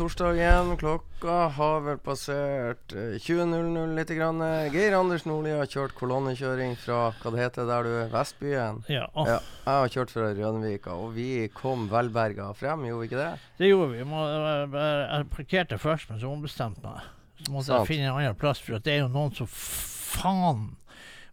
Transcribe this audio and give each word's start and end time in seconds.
Da 0.00 0.06
torsdag 0.08 0.36
igjen. 0.36 0.76
Klokka 0.80 1.48
har 1.52 1.80
vel 1.84 1.98
passert 2.00 2.92
eh, 2.96 3.18
20.00 3.20 3.94
lite 3.96 4.14
grann. 4.16 4.40
Geir 4.72 4.96
Anders 4.96 5.24
Nordli 5.28 5.52
har 5.52 5.68
kjørt 5.68 5.92
kolonnekjøring 5.98 6.76
fra 6.80 7.10
hva 7.20 7.32
det 7.34 7.42
heter 7.42 7.68
der 7.68 7.84
du 7.84 7.90
er, 8.00 8.08
Vestbyen. 8.12 8.80
Ja, 8.88 9.06
Ja, 9.14 9.36
jeg 9.36 9.76
har 9.82 9.92
kjørt 9.92 10.10
fra 10.14 10.30
Rønvika, 10.34 10.94
og 10.96 11.12
vi 11.16 11.48
kom 11.52 11.88
velberga 11.92 12.52
frem, 12.56 12.86
gjorde 12.88 13.00
vi 13.04 13.10
ikke 13.10 13.20
det? 13.20 13.30
det 13.60 13.68
gjorde 13.70 13.92
vi. 13.92 14.00
Jeg, 14.00 14.72
jeg 14.72 15.30
parkerte 15.36 15.78
først, 15.78 16.10
men 16.10 16.20
så 16.22 16.32
ombestemte 16.32 16.80
meg. 16.84 17.00
Så 17.44 17.52
måtte 17.52 17.66
Sant. 17.70 17.78
jeg 17.84 17.92
finne 17.94 18.08
en 18.10 18.16
annen 18.20 18.36
plass, 18.40 18.60
for 18.60 18.78
det 18.80 18.92
er 18.96 19.02
jo 19.04 19.08
noen 19.12 19.32
som 19.36 19.48
faen 19.48 20.70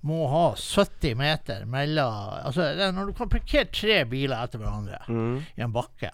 må 0.07 0.27
ha 0.29 0.45
70 0.55 1.15
meter 1.17 1.63
mellom 1.67 2.13
Altså, 2.45 2.67
når 2.93 3.09
du 3.09 3.13
kan 3.17 3.31
parkere 3.31 3.65
tre 3.73 4.03
biler 4.07 4.43
etter 4.45 4.59
hverandre 4.61 4.99
Mm. 5.09 5.41
i 5.57 5.61
en 5.65 5.73
bakke, 5.73 6.11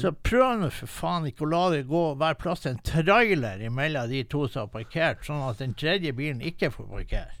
så 0.00 0.12
prøv 0.12 0.60
nå 0.60 0.70
for 0.74 0.90
faen 0.92 1.28
ikke 1.30 1.46
å 1.46 1.50
la 1.50 1.62
det 1.72 1.84
gå 1.88 2.02
hver 2.20 2.36
plass 2.40 2.66
en 2.68 2.80
trailer 2.84 3.62
imellom 3.64 4.10
de 4.10 4.22
to 4.28 4.46
som 4.48 4.66
har 4.66 4.72
parkert, 4.74 5.22
sånn 5.24 5.40
at 5.46 5.62
den 5.62 5.72
tredje 5.78 6.12
bilen 6.16 6.42
ikke 6.44 6.72
får 6.74 6.90
parkere. 6.90 7.36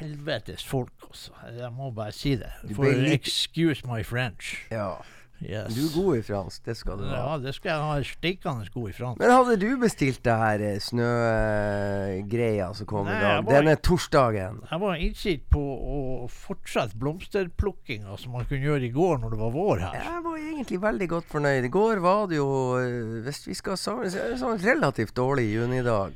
Helvetes 0.00 0.62
folk, 0.64 0.94
altså. 1.08 1.34
Jeg 1.56 1.72
må 1.76 1.90
bare 1.92 2.14
si 2.16 2.36
det. 2.40 2.52
For 2.76 2.88
excuse 3.12 3.84
my 3.88 4.04
French. 4.06 4.54
Ja. 4.72 5.00
Yes. 5.40 5.72
Du 5.74 5.80
er 5.86 5.92
god 5.94 6.16
i 6.18 6.22
fransk, 6.22 6.64
det 6.68 6.74
skal 6.76 6.98
du 7.00 7.04
ha. 7.08 7.16
Ja, 7.16 7.38
det 7.40 7.54
skal 7.56 7.70
jeg 7.72 7.80
ha 7.88 7.94
stikkende 8.04 8.66
god 8.74 8.90
i 8.90 8.92
fransk. 8.92 9.18
Men 9.22 9.30
hadde 9.32 9.56
du 9.62 9.70
bestilt 9.80 10.20
det 10.26 10.34
her 10.36 10.60
eh, 10.60 10.78
snøgreia 10.84 12.66
som 12.76 12.86
kom 12.90 13.06
Nei, 13.08 13.16
i 13.16 13.20
dag? 13.24 13.44
var- 13.44 13.52
Denne 13.56 13.76
torsdagen? 13.80 14.60
Jeg 14.70 14.80
var 14.80 14.94
innstilt 15.00 15.46
på 15.50 15.60
å 15.60 16.28
fortsette 16.28 16.96
blomsterplukkinga 17.00 18.18
som 18.20 18.32
man 18.36 18.44
kunne 18.44 18.64
gjøre 18.68 18.84
i 18.88 18.92
går 18.94 19.18
når 19.22 19.30
det 19.36 19.38
var 19.40 19.50
vår 19.56 19.78
her. 19.86 19.94
Jeg 20.04 20.22
var 20.24 20.36
egentlig 20.38 20.80
veldig 20.80 21.08
godt 21.08 21.28
fornøyd. 21.32 21.64
I 21.64 21.68
går 21.68 22.00
var 22.04 22.26
det 22.28 22.36
jo, 22.36 22.50
eh, 22.78 23.22
hvis 23.24 23.46
vi 23.48 23.54
skal 23.54 23.76
samles, 23.80 24.14
så 24.14 24.36
sånn 24.44 24.60
relativt 24.64 25.14
dårlig 25.14 25.48
junidag. 25.54 26.12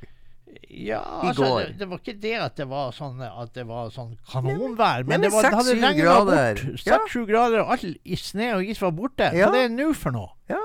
Ja, 0.68 1.00
altså, 1.28 1.48
det, 1.60 1.78
det 1.78 1.88
var 1.90 2.00
ikke 2.00 2.16
det 2.20 2.34
at 2.42 2.56
det 2.58 2.66
var 2.70 2.92
sånn, 2.94 3.20
at 3.24 3.52
det 3.54 3.64
var 3.68 3.90
sånn 3.94 4.14
kanonvær, 4.30 5.04
men, 5.04 5.14
men 5.14 5.26
det, 5.26 5.30
var, 5.34 5.46
det 5.46 5.58
hadde 5.58 5.74
regna 5.76 5.92
grader. 5.98 6.60
bort. 6.60 6.84
Ja. 6.86 6.98
Seks-sju 6.98 7.24
grader, 7.28 7.62
og 7.62 7.74
alt 7.76 7.86
i 8.02 8.18
sne 8.18 8.50
og 8.58 8.70
is 8.70 8.82
var 8.82 8.94
borte. 8.96 9.30
Ja. 9.34 9.48
Hva 9.48 9.54
det 9.56 9.64
er 9.68 9.74
nå 9.74 9.90
for 9.98 10.16
noe? 10.16 10.32
Ja. 10.50 10.60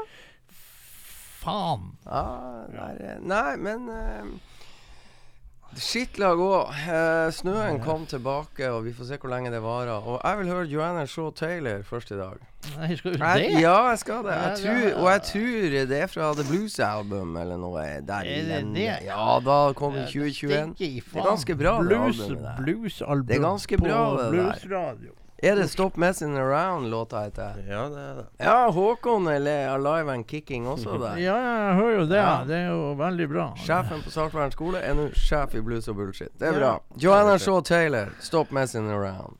Faen. 1.39 1.91
Ja, 2.05 2.23
nei, 2.73 3.17
nei 3.31 3.51
men 3.63 3.85
uh, 3.87 4.48
Skitt 5.77 6.17
òg. 6.25 6.41
Eh, 6.89 7.29
snøen 7.31 7.77
kom 7.83 8.05
tilbake, 8.09 8.65
og 8.73 8.83
vi 8.87 8.93
får 8.97 9.05
se 9.11 9.17
hvor 9.21 9.29
lenge 9.29 9.51
det 9.53 9.61
varer. 9.63 10.01
Og 10.01 10.17
jeg 10.23 10.37
vil 10.39 10.47
høre 10.49 10.65
Joanna 10.67 11.05
Shaw 11.05 11.29
Taylor 11.31 11.83
først 11.87 12.11
i 12.11 12.17
dag. 12.17 12.39
Nei, 12.75 12.95
skal 12.99 13.13
du 13.13 13.21
Jeg, 13.23 13.39
det? 13.53 13.61
ja, 13.61 13.75
jeg 13.89 13.99
skal 14.01 14.23
det. 14.25 14.33
Jeg 14.35 14.57
tror, 14.63 14.97
og 15.03 15.07
jeg 15.13 15.21
tror 15.29 15.69
det 15.93 15.99
er 16.01 16.07
fra 16.11 16.33
The 16.35 16.43
Blues 16.49 16.79
Album 16.83 17.37
eller 17.39 17.57
noe 17.61 17.85
der 18.03 18.25
Er 18.27 18.43
det 18.49 18.59
det? 18.75 18.89
Ja, 19.05 19.29
da 19.45 19.59
kom 19.77 19.93
det 19.95 20.09
i 20.09 20.19
2021. 20.19 20.75
Det 20.79 20.89
er 21.21 21.29
ganske 21.29 21.55
bra, 21.55 21.77
det 21.79 21.87
Blues, 21.87 22.19
albumet 22.19 22.43
der. 22.43 22.59
Bluesalbum 22.63 23.25
Det 23.29 23.35
er 23.37 23.45
ganske 23.47 23.77
bra, 23.79 24.01
på 24.09 24.17
det 24.17 24.25
der. 24.25 24.31
bluesradio. 24.35 25.15
Er 25.43 25.55
det 25.55 25.69
Stop 25.71 25.95
Messing 25.97 26.37
Around 26.37 26.89
låta 26.91 27.21
heter? 27.23 27.55
Ja, 27.69 27.85
det 27.89 27.99
er 28.03 28.15
det. 28.15 28.25
Ja, 28.43 28.69
Håkon 28.71 29.27
er 29.27 29.69
Alive 29.73 30.11
and 30.13 30.27
Kicking 30.27 30.67
også 30.67 30.97
der. 30.99 31.17
Ja, 31.27 31.35
ja, 31.39 31.53
jeg 31.67 31.75
hører 31.75 31.95
jo 31.99 32.05
det. 32.09 32.17
Ja. 32.17 32.43
Det 32.47 32.55
er 32.57 32.67
jo 32.73 32.93
veldig 32.99 33.27
bra. 33.31 33.45
Sjefen 33.63 34.01
på 34.03 34.11
Saltvern 34.11 34.51
skole 34.51 34.81
er 34.83 34.93
nå 34.99 35.09
sjef 35.15 35.55
i 35.55 35.61
Blues 35.61 35.87
og 35.87 35.95
Bullshit. 35.95 36.33
Det 36.39 36.47
er 36.49 36.53
Ja. 36.53 36.59
bra. 36.59 36.73
Joanna 36.99 37.37
Shaw 37.37 37.61
Taylor, 37.61 38.11
Stop 38.19 38.51
Messing 38.51 38.91
Around. 38.91 39.37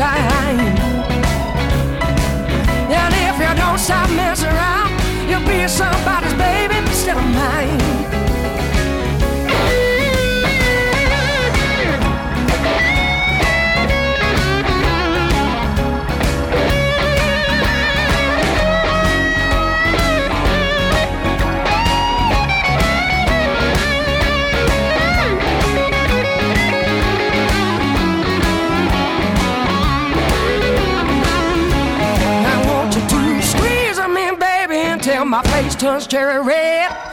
Time. 0.00 0.58
And 2.88 3.12
if 3.28 3.36
you 3.38 3.54
don't 3.62 3.78
stop 3.78 4.08
messing 4.10 4.48
around, 4.48 4.90
you'll 5.28 5.46
be 5.46 5.68
somebody's 5.68 6.32
baby 6.34 6.76
instead 6.78 7.18
of 7.18 7.24
mine. 7.24 7.79
My 35.42 35.50
face 35.52 35.74
turns 35.74 36.06
cherry 36.06 36.38
red. 36.42 37.09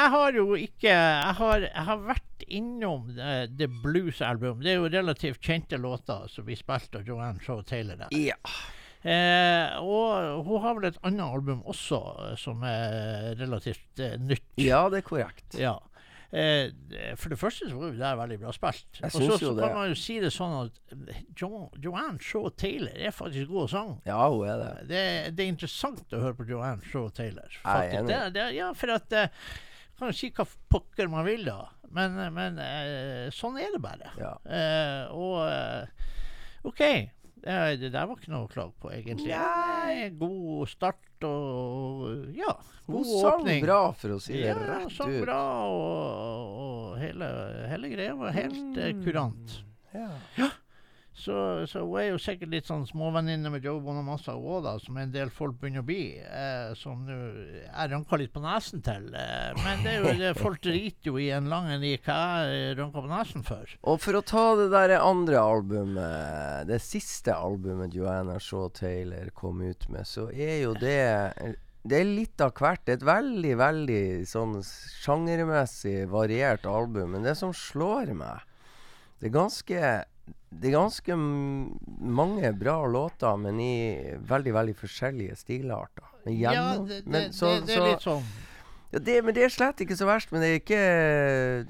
Jeg 0.00 0.12
har 0.14 0.36
jo 0.38 0.46
ikke 0.58 0.90
Jeg 0.90 1.36
har, 1.40 1.64
jeg 1.66 1.86
har 1.90 2.04
vært 2.08 2.44
innom 2.50 3.10
eh, 3.14 3.44
The 3.52 3.68
Blues 3.82 4.20
Album. 4.24 4.62
Det 4.64 4.72
er 4.72 4.80
jo 4.80 4.88
relativt 4.90 5.44
kjente 5.44 5.78
låter 5.78 6.26
som 6.32 6.46
blir 6.48 6.58
spilt 6.58 6.96
av 6.98 7.06
Joanne 7.06 7.42
Shaw 7.44 7.60
Taylor 7.68 8.00
der. 8.00 8.14
Ja. 8.16 8.38
Eh, 9.00 9.76
og 9.80 10.42
hun 10.48 10.64
har 10.64 10.74
vel 10.76 10.90
et 10.90 10.98
annet 11.06 11.24
album 11.24 11.62
også 11.68 12.00
eh, 12.24 12.34
som 12.40 12.64
er 12.66 13.36
relativt 13.40 14.02
eh, 14.02 14.18
nytt. 14.20 14.50
ja, 14.60 14.82
det 14.92 15.00
er 15.04 15.06
korrekt. 15.06 15.54
Ja. 15.60 15.78
Eh, 16.30 16.70
for 17.18 17.32
det 17.32 17.38
første 17.40 17.70
så 17.70 17.78
var 17.78 17.90
jo 17.90 17.98
det 17.98 18.10
veldig 18.20 18.36
bra 18.42 18.52
spilt. 18.54 19.00
Jeg 19.00 19.08
Og 19.08 19.14
så, 19.14 19.38
så 19.40 19.54
kan 19.58 19.72
man 19.74 19.88
jo 19.90 19.96
si 19.98 20.18
det 20.22 20.30
sånn 20.34 20.52
at 20.60 21.00
jo, 21.40 21.64
Joanne 21.82 22.22
Shaw 22.22 22.52
Taylor 22.54 22.94
er 22.94 23.14
faktisk 23.14 23.50
god 23.50 23.72
sang. 23.72 23.96
Ja, 24.06 24.20
hun 24.30 24.46
er 24.46 24.60
det. 24.62 24.74
Det, 24.92 25.02
det 25.38 25.46
er 25.46 25.54
interessant 25.56 26.14
å 26.14 26.22
høre 26.22 26.38
på 26.38 26.46
Joanne 26.50 26.86
Shaw 26.92 27.08
Taylor. 27.14 27.50
Jeg 27.50 27.66
er 27.90 27.98
enig. 27.98 28.12
Det, 28.12 28.20
det, 28.36 28.46
ja, 28.58 28.70
for 28.78 28.94
at 28.94 29.18
eh, 29.18 29.32
kan 30.00 30.10
jo 30.10 30.16
si 30.18 30.32
hva 30.34 30.46
pokker 30.72 31.08
man 31.12 31.24
vil, 31.28 31.44
da. 31.46 31.60
Men, 31.94 32.16
men 32.34 32.58
eh, 32.62 33.28
sånn 33.34 33.56
er 33.60 33.72
det 33.74 33.80
bare. 33.82 34.10
Ja. 34.20 34.34
Eh, 34.46 35.14
og 35.14 35.40
eh, 35.46 36.10
OK. 36.68 36.82
Eh, 36.86 37.70
det 37.80 37.88
der 37.94 38.04
var 38.06 38.18
ikke 38.18 38.30
noe 38.34 38.44
å 38.46 38.50
klage 38.52 38.74
på, 38.82 38.90
egentlig. 38.92 39.30
Nei. 39.32 40.10
God 40.20 40.68
start 40.70 41.24
og 41.24 42.30
ja, 42.36 42.52
Hun 42.86 42.94
god 43.00 43.08
sang 43.10 43.40
åpning. 43.42 43.64
bra, 43.64 43.78
for 43.96 44.14
å 44.16 44.20
si 44.22 44.36
det 44.38 44.46
Ja, 44.52 44.58
rett 44.60 44.92
sang 44.96 45.10
ut. 45.12 45.20
bra, 45.24 45.40
og, 45.68 46.60
og 46.64 46.98
hele, 47.02 47.28
hele 47.72 47.90
greia 47.92 48.14
var 48.16 48.36
helt 48.36 48.78
eh, 48.80 48.94
kurant. 49.04 49.58
Ja. 49.96 50.06
Så, 51.20 51.36
så 51.68 51.82
hun 51.84 51.98
er 52.00 52.06
jo 52.10 52.20
sikkert 52.22 52.52
litt 52.54 52.68
sånn 52.68 52.86
småvenninne 52.88 53.50
med 53.52 53.64
Joe 53.66 53.80
Bonamassa 53.84 54.32
òg, 54.38 54.62
da, 54.64 54.74
som 54.80 54.96
en 55.00 55.12
del 55.12 55.32
folk 55.34 55.58
begynner 55.60 55.84
å 55.84 55.88
bli. 55.88 56.04
Eh, 56.16 56.72
som 56.78 57.02
nå 57.04 57.18
jeg 57.60 57.90
rønker 57.92 58.22
litt 58.22 58.32
på 58.32 58.42
nesen 58.44 58.82
til. 58.84 59.10
Eh, 59.12 59.50
men 59.60 59.84
det 59.84 59.92
er 59.92 59.98
jo 60.00 60.14
det, 60.20 60.32
folk 60.40 60.62
driter 60.66 61.12
jo 61.12 61.18
i 61.20 61.30
en 61.36 61.50
lang 61.52 61.68
en 61.74 61.84
i 61.84 61.96
hva 62.06 62.20
jeg 62.48 62.76
rønker 62.80 63.04
på 63.04 63.12
nesen 63.12 63.44
for. 63.46 63.76
Og 63.84 64.00
for 64.02 64.18
å 64.18 64.24
ta 64.24 64.44
det 64.60 64.70
der 64.72 64.96
andre 64.98 65.42
albumet, 65.42 66.68
det 66.70 66.80
siste 66.84 67.34
albumet 67.36 67.96
Joanna 67.96 68.38
Shaw 68.40 68.70
Taylor 68.76 69.32
kom 69.36 69.60
ut 69.60 69.88
med, 69.92 70.08
så 70.08 70.30
er 70.32 70.62
jo 70.64 70.76
det 70.78 71.00
Det 71.80 71.96
er 71.96 72.04
litt 72.04 72.42
av 72.44 72.52
hvert. 72.52 72.82
Det 72.84 72.92
er 72.92 72.98
et 72.98 73.08
veldig, 73.08 73.52
veldig 73.56 74.02
sånn 74.28 74.58
sjangermessig 74.60 76.10
variert 76.12 76.66
album. 76.68 77.14
Men 77.14 77.24
det 77.24 77.38
som 77.40 77.54
slår 77.56 78.12
meg, 78.12 78.42
det 79.20 79.30
er 79.30 79.32
ganske 79.38 79.92
det 80.50 80.68
er 80.70 80.76
ganske 80.78 81.16
mange 81.16 82.52
bra 82.58 82.78
låter, 82.90 83.36
men 83.38 83.60
i 83.62 83.72
veldig 84.28 84.52
veldig 84.56 84.76
forskjellige 84.76 85.36
stilarter. 85.36 86.06
Men 86.24 86.38
Ja, 86.40 86.76
det, 86.76 86.86
det, 87.04 87.06
men 87.06 87.32
så- 87.32 87.60
det, 87.60 87.66
det 87.66 87.76
er 87.76 87.90
litt 87.92 88.02
sånn 88.06 88.24
ja, 88.92 88.98
det, 88.98 89.20
men 89.22 89.32
det 89.36 89.44
er 89.44 89.52
slett 89.54 89.78
ikke 89.84 89.94
så 89.94 90.02
verst. 90.08 90.32
Men 90.32 90.40
det 90.42 90.48
er 90.50 90.56
ikke, 90.58 90.78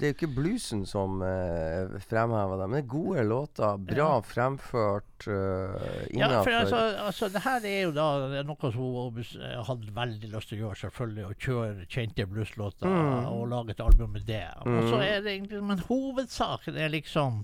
det 0.01 0.07
er 0.07 0.13
ikke 0.15 0.29
bluesen 0.33 0.87
som 0.89 1.19
uh, 1.21 1.93
fremhever 2.09 2.57
det. 2.57 2.65
Men 2.65 2.79
det 2.79 2.81
er 2.81 2.87
gode 2.89 3.25
låter. 3.29 3.77
Bra 3.77 4.07
Ja. 4.15 4.21
fremført 4.25 5.27
uh, 5.27 6.07
Ja, 6.17 6.41
for 6.41 6.49
altså, 6.49 6.79
altså, 7.05 7.29
det 7.29 7.43
her 7.45 7.61
er 7.69 7.83
jo 7.83 7.91
da 7.93 8.41
noe 8.41 8.71
som 8.73 8.81
hun 8.81 9.21
eh, 9.21 9.61
hadde 9.69 9.93
veldig 9.93 10.31
lyst 10.33 10.49
til 10.49 10.57
å 10.57 10.65
gjøre, 10.65 10.79
selvfølgelig. 10.81 11.27
Å 11.29 11.37
kjøre 11.45 11.85
kjente 11.93 12.25
blueslåter 12.25 12.89
Mm. 12.89 13.29
og 13.29 13.47
lage 13.53 13.69
et 13.77 13.85
album 13.85 14.13
med 14.17 14.25
det. 14.25 14.41
Mm. 14.65 15.61
Men 15.61 15.77
hovedsaken 15.91 16.75
er 16.75 16.89
liksom 16.89 17.43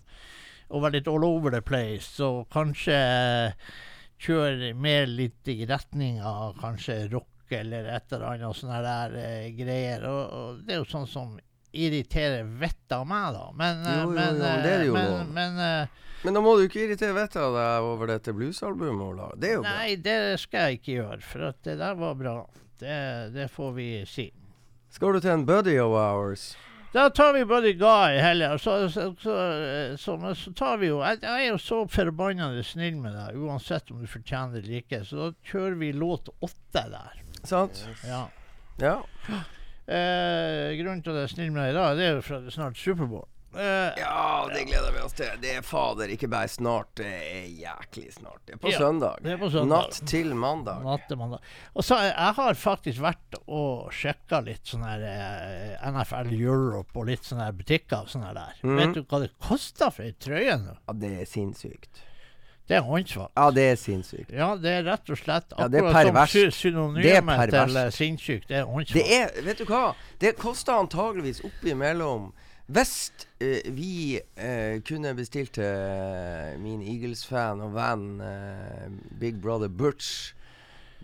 og 0.69 0.83
være 0.83 0.97
litt 0.99 1.07
all 1.11 1.25
over 1.27 1.53
the 1.53 1.61
place. 1.63 2.07
Så 2.17 2.45
kanskje 2.53 2.95
eh, 2.97 3.67
kjøre 4.23 4.73
mer 4.75 5.05
litt 5.09 5.47
i 5.51 5.61
retning 5.69 6.21
av 6.25 6.57
kanskje 6.61 7.05
rock 7.13 7.53
eller 7.55 7.85
et 7.95 8.11
eller 8.11 8.25
annet 8.33 8.57
sånne 8.59 8.79
der 8.83 9.13
eh, 9.21 9.45
greier. 9.55 10.03
Og, 10.09 10.23
og 10.39 10.65
det 10.67 10.75
er 10.75 10.81
jo 10.81 10.89
sånn 10.91 11.07
som 11.07 11.37
irriterer 11.77 12.43
vettet 12.59 12.95
av 12.97 13.05
meg, 13.07 13.29
da. 13.35 13.45
Men, 13.55 13.85
eh, 13.85 14.01
Jo, 14.01 14.09
jo, 14.09 14.15
men, 14.17 14.41
jo, 14.41 14.43
eh, 14.49 14.59
det 14.65 14.73
er 14.73 14.85
jo 14.87 14.97
men, 14.97 15.09
lov. 15.11 15.31
men 15.37 15.63
Men 16.25 16.33
da 16.33 16.41
må 16.41 16.55
du 16.57 16.63
ikke 16.65 16.81
irritere 16.87 17.13
vettet 17.15 17.39
av 17.43 17.53
deg 17.55 17.87
over 17.91 18.09
dette 18.09 18.33
bluesalbumet, 18.33 19.03
Ola. 19.05 19.29
Det 19.37 19.51
er 19.51 19.59
jo 19.59 19.65
bra. 19.67 19.75
Nei, 19.77 19.95
det 20.01 20.17
skal 20.41 20.71
jeg 20.71 20.79
ikke 20.81 20.95
gjøre, 20.95 21.21
for 21.21 21.49
at 21.51 21.59
det 21.67 21.77
der 21.79 21.99
var 21.99 22.17
bra. 22.17 22.37
Det, 22.81 22.97
det 23.35 23.47
får 23.53 23.71
vi 23.77 23.89
si. 24.09 24.25
Skal 24.89 25.13
du 25.13 25.21
til 25.21 25.31
en 25.35 25.45
buddy 25.45 25.77
of 25.79 25.93
ours? 25.93 26.55
Da 26.93 27.09
tar 27.09 27.33
vi 27.33 27.43
bare 27.45 27.73
Guy 27.73 28.17
heller. 28.21 28.57
Så, 28.57 28.89
så, 28.89 29.09
så, 29.21 29.35
så, 29.97 30.35
så 30.35 30.53
tar 30.55 30.77
vi 30.81 30.87
jo 30.87 31.01
Jeg, 31.03 31.19
jeg 31.21 31.45
er 31.45 31.51
jo 31.51 31.59
så 31.61 31.81
forbannende 31.91 32.63
snill 32.65 32.97
med 33.03 33.13
deg, 33.17 33.37
uansett 33.43 33.91
om 33.91 33.99
du 34.01 34.07
fortjener 34.09 34.55
det 34.55 34.63
eller 34.63 34.81
ikke. 34.81 35.03
Så 35.05 35.19
da 35.19 35.29
kjører 35.51 35.77
vi 35.81 35.91
låt 35.93 36.31
åtte 36.39 36.85
der. 36.93 37.23
Sant? 37.43 37.83
Ja. 38.07 38.23
Ja. 38.81 38.97
Eh, 39.87 40.73
grunnen 40.79 41.03
til 41.03 41.13
at 41.13 41.21
jeg 41.21 41.27
er 41.29 41.33
snill 41.35 41.51
med 41.55 41.63
deg 41.63 41.73
i 41.73 41.77
dag, 41.77 41.97
det 41.97 42.05
er 42.07 42.15
jo 42.17 42.23
for 42.25 42.39
at 42.39 42.47
det 42.47 42.51
er 42.51 42.57
snart 42.57 42.79
Superbowl. 42.79 43.27
Eh, 43.57 43.93
Ja, 43.99 44.47
det 44.53 44.63
gleder 44.69 44.91
vi 44.93 45.01
oss 45.01 45.13
til. 45.17 45.29
Det 45.41 45.55
er 45.57 45.61
fader 45.65 46.11
ikke 46.13 46.29
bare 46.29 46.47
snart, 46.51 46.91
det 46.99 47.07
er 47.09 47.45
jæklig 47.57 48.13
snart. 48.13 48.41
Det 48.45 48.55
er 48.55 48.61
på 48.63 48.71
Ja, 48.71 48.77
søndag. 48.83 49.17
det 49.23 49.31
er 49.33 49.37
på 49.41 49.49
søndag. 49.51 49.87
Natt 49.87 50.01
til 50.11 50.33
mandag. 50.35 50.83
Natt 50.85 51.07
til 51.09 51.17
mandag. 51.17 51.39
Og 51.75 51.83
så 51.83 51.97
jeg, 52.03 52.13
jeg 52.17 52.33
har 52.41 52.53
faktisk 52.63 53.01
vært 53.01 53.39
og 53.47 53.91
sjekka 53.91 54.43
litt 54.45 54.65
sånn 54.69 54.85
her 54.85 55.07
eh, 55.09 55.89
NFL 55.91 56.33
Europe 56.37 56.93
og 56.95 57.07
litt 57.09 57.25
sånne 57.25 57.49
her 57.49 57.57
butikker 57.57 58.03
og 58.05 58.11
sånne 58.13 58.33
der. 58.37 58.59
Mm. 58.63 58.77
Vet 58.77 58.93
du 58.99 59.01
hva 59.03 59.23
det 59.25 59.31
koster 59.41 59.89
for 59.91 60.05
ei 60.05 60.13
trøye 60.13 60.59
nå? 60.61 60.77
Ja, 60.87 60.93
det 60.93 61.15
er 61.21 61.25
sinnssykt. 61.25 62.03
Det 62.67 62.75
er 62.75 62.81
håndsvakt. 62.83 63.31
Ja, 63.39 63.45
det 63.55 63.63
er 63.71 63.77
sinnssykt. 63.79 64.31
Ja, 64.35 64.47
det 64.59 64.71
er 64.75 64.81
rett 64.83 65.09
og 65.09 65.15
slett 65.15 65.53
akkurat 65.55 66.03
ja, 66.03 66.25
som 66.27 66.51
synonymet 66.51 67.53
til 67.53 67.77
sinnssykt. 67.95 68.49
Det 68.49 68.57
er 68.59 68.65
håndsvakt. 68.67 69.07
Det 69.07 69.21
er 69.39 69.45
Vet 69.45 69.61
du 69.61 69.69
hva? 69.69 69.93
Det 70.19 70.33
koster 70.35 70.75
antageligvis 70.75 71.39
oppimellom 71.47 72.33
Hvis 72.67 73.11
eh, 73.39 73.63
vi 73.71 74.17
eh, 74.35 74.81
kunne 74.83 75.13
bestilt 75.15 75.53
til 75.55 75.63
eh, 75.63 76.57
min 76.59 76.81
Eagles-fan 76.83 77.61
og 77.63 77.71
venn 77.77 78.07
eh, 78.23 78.89
Big 79.21 79.37
Brother 79.43 79.69
Butch 79.71 80.33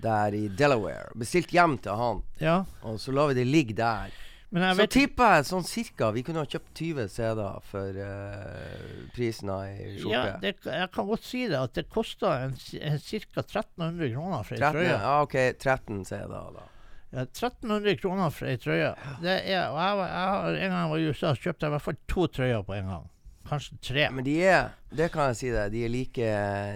der 0.03 0.33
i 0.35 0.47
Delaware 0.49 1.13
Bestilt 1.15 1.53
hjem 1.55 1.77
til 1.85 1.95
han, 1.95 2.19
Ja, 2.41 2.63
og 2.83 2.99
så 2.99 3.13
lar 3.15 3.29
vi 3.31 3.37
det 3.39 3.45
ligge 3.47 3.75
der. 3.77 4.11
Så 4.53 4.73
vet 4.77 4.91
tipper 4.93 5.31
jeg 5.37 5.45
sånn 5.47 5.63
cirka 5.65 6.11
vi 6.13 6.21
kunne 6.27 6.43
ha 6.43 6.49
kjøpt 6.49 6.73
20 6.77 7.07
CD-er 7.09 7.63
for 7.71 8.01
eh, 8.03 9.07
prisen 9.15 9.49
av 9.49 9.63
ei 9.69 9.95
skjorte. 9.95 10.11
ja, 10.11 10.35
det, 10.43 10.51
Jeg 10.67 10.91
kan 10.93 11.07
godt 11.09 11.23
si 11.25 11.45
det, 11.47 11.57
at 11.57 11.73
det 11.79 11.87
en 12.43 12.53
ca. 12.59 13.41
1300 13.41 14.11
kroner 14.13 14.43
for 14.45 14.53
ei 14.59 14.61
trøye. 14.75 14.91
ja, 14.91 15.15
OK, 15.23 15.37
13 15.63 16.03
CD-er, 16.05 16.51
da. 16.59 16.67
Ja, 17.13 17.21
1300 17.29 17.95
kroner 18.01 18.31
for 18.33 18.49
ei 18.49 18.57
trøye. 18.57 18.95
Det 19.21 19.35
er, 19.45 19.67
og 19.69 19.77
jeg, 19.77 19.97
var- 19.99 20.13
jeg 20.13 20.29
har 20.33 20.47
En 20.57 20.69
gang 20.71 20.79
jeg 20.81 20.89
var 20.89 20.97
i 20.97 21.09
USA, 21.11 21.33
så 21.35 21.41
kjøpte 21.43 21.61
jeg 21.67 21.69
i 21.69 21.75
hvert 21.77 21.81
fall 21.87 21.97
to 22.09 22.27
trøyer 22.27 22.63
på 22.65 22.73
en 22.79 22.87
gang. 22.89 23.09
Kanskje 23.43 23.75
tre. 23.83 24.05
Men 24.09 24.23
de 24.23 24.33
er, 24.47 24.69
det 24.95 25.11
kan 25.11 25.27
jeg 25.29 25.35
si 25.35 25.49
deg, 25.51 25.71
de 25.73 25.81
er 25.85 25.89
like, 25.91 26.27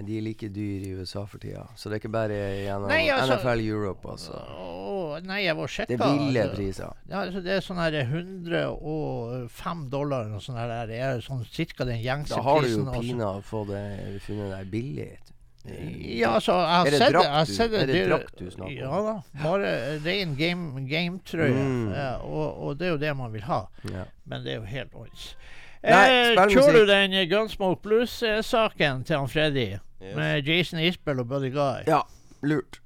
de 0.05 0.17
er 0.17 0.21
like 0.25 0.49
dyr 0.53 0.83
i 0.85 0.91
USA 0.99 1.23
for 1.25 1.39
tida. 1.39 1.63
Så 1.79 1.87
det 1.89 1.95
er 1.95 2.01
ikke 2.03 2.11
bare 2.11 2.37
gjennom 2.67 2.89
Nei, 2.91 3.07
altså- 3.09 3.37
NFL 3.39 3.63
Europe, 3.65 4.03
altså. 4.13 4.33
Åh, 4.35 5.21
nei, 5.23 5.39
jeg 5.45 5.55
var 5.57 5.67
sjekka. 5.67 5.87
Det 5.95 6.01
er 6.05 6.17
ville 6.19 6.43
priser. 6.53 6.93
Ja, 7.09 7.21
altså 7.23 7.41
det 7.41 7.55
er 7.55 7.61
sånn 7.65 7.79
her 7.81 7.95
105 8.03 9.89
dollar 9.89 10.29
og 10.35 10.41
sånn 10.43 10.57
her. 10.59 10.85
Det 10.89 10.99
er 11.01 11.21
sånn 11.25 11.43
cirka 11.49 11.85
den 11.87 12.01
gjengse 12.03 12.35
Da 12.35 12.41
har 12.45 12.61
du 12.61 12.67
jo 12.67 12.83
prisen. 12.83 12.91
også. 12.91 13.01
pinadø 13.07 13.41
fått 13.47 13.67
det 13.73 14.21
funnet 14.27 14.51
deg 14.57 14.71
billig. 14.71 15.09
Ja, 15.67 16.31
altså, 16.37 16.53
jeg 16.53 16.75
har 16.77 16.85
det 16.87 16.99
sett 17.01 17.17
jeg 17.17 17.47
sett 17.51 17.73
er 17.75 17.89
det 17.89 18.01
drakt 18.07 18.39
du 18.39 18.47
snakker 18.51 18.87
om? 18.87 18.93
Ja 18.95 19.01
da. 19.03 19.15
Bare 19.43 19.71
ren 20.05 20.35
game, 20.39 20.85
gametrøye. 20.87 21.53
Mm. 21.53 21.91
Ja, 21.91 22.09
og, 22.23 22.63
og 22.63 22.79
det 22.79 22.87
er 22.87 22.93
jo 22.95 23.01
det 23.01 23.13
man 23.19 23.33
vil 23.33 23.43
ha. 23.49 23.61
Ja. 23.91 24.07
Men 24.25 24.45
det 24.45 24.53
er 24.55 24.61
jo 24.61 24.67
helt 24.71 24.95
odds. 24.95 25.29
Eh, 25.83 26.33
Kjører 26.49 26.79
du 26.79 26.89
den 26.89 27.13
Gunsmoke 27.29 27.81
Blues-saken 27.85 29.03
til 29.07 29.19
han 29.19 29.29
Freddy? 29.31 29.67
Med 30.15 30.47
Jason 30.47 30.79
Isbell 30.79 31.19
og 31.19 31.27
Buddy 31.29 31.51
Guy? 31.53 31.83
ja, 31.87 32.01
lurt. 32.45 32.81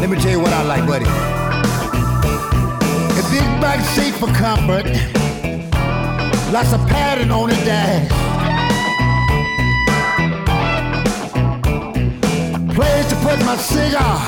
Let 0.00 0.10
me 0.10 0.16
tell 0.18 0.30
you 0.30 0.40
what 0.40 0.52
I 0.52 0.62
like, 0.62 0.86
buddy. 0.86 1.04
A 3.14 3.22
big 3.30 3.60
back 3.60 3.80
seat 3.94 4.14
for 4.14 4.28
comfort. 4.28 4.86
Lots 6.52 6.72
of 6.72 6.80
padding 6.88 7.30
on 7.30 7.50
the 7.50 7.56
dash. 7.56 8.08
Place 12.74 13.08
to 13.10 13.16
put 13.16 13.38
my 13.44 13.56
cigar 13.56 14.18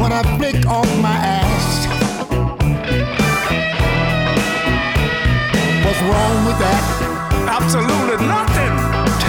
when 0.00 0.12
I 0.12 0.22
flick 0.36 0.66
off 0.66 0.86
my 1.00 1.16
ass. 1.40 1.86
What's 5.84 6.02
wrong 6.02 6.44
with 6.46 6.58
that? 6.58 6.82
Absolutely 7.48 8.26
nothing. 8.26 8.74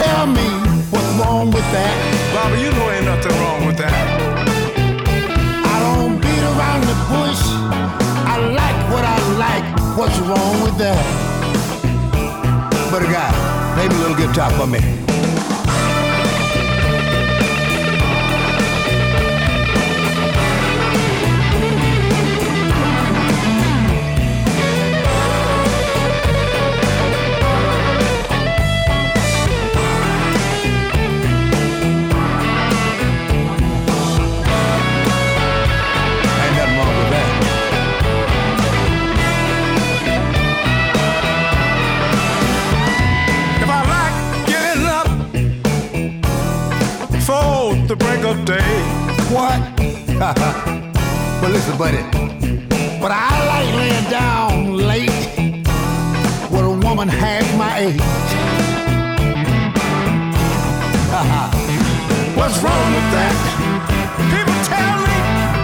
Tell 0.02 0.28
me 0.28 0.50
what's 0.92 1.12
wrong 1.18 1.48
with 1.52 1.72
that. 1.72 2.19
Wrong 10.20 10.62
with 10.64 10.78
that? 10.78 10.98
But 12.92 13.04
a 13.04 13.06
guy, 13.06 13.76
maybe 13.76 13.96
a 13.96 13.98
little 14.00 14.16
guitar 14.16 14.50
for 14.52 14.66
me. 14.66 15.09
Of 48.30 48.46
day, 48.46 48.62
What? 49.34 49.60
well, 51.42 51.50
listen, 51.52 51.76
buddy. 51.80 51.98
But 53.02 53.12
I 53.12 53.48
like 53.48 53.74
laying 53.76 54.10
down 54.12 54.78
late 54.78 55.10
with 56.52 56.64
a 56.64 56.70
woman 56.86 57.08
half 57.08 57.44
my 57.58 57.80
age. 57.80 58.00
what's 62.38 62.58
wrong 62.62 62.94
with 62.94 63.10
that? 63.18 63.36
people 64.30 64.58
tell 64.70 64.98
me 65.08 65.18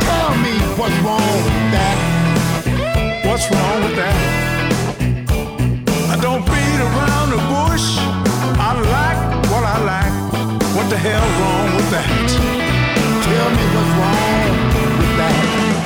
Tell 0.10 0.34
me 0.46 0.54
what's 0.80 0.98
wrong 1.06 1.36
with 1.46 1.60
that? 1.76 1.98
what's 3.28 3.46
wrong 3.52 3.78
with 3.84 3.96
that. 3.96 4.55
hell 11.06 11.30
wrong 11.40 11.76
with 11.76 11.90
that? 11.92 12.10
Tell 13.30 13.50
me 13.58 13.66
what's 13.76 13.94
wrong 14.00 14.98
with 14.98 15.18
that. 15.18 15.85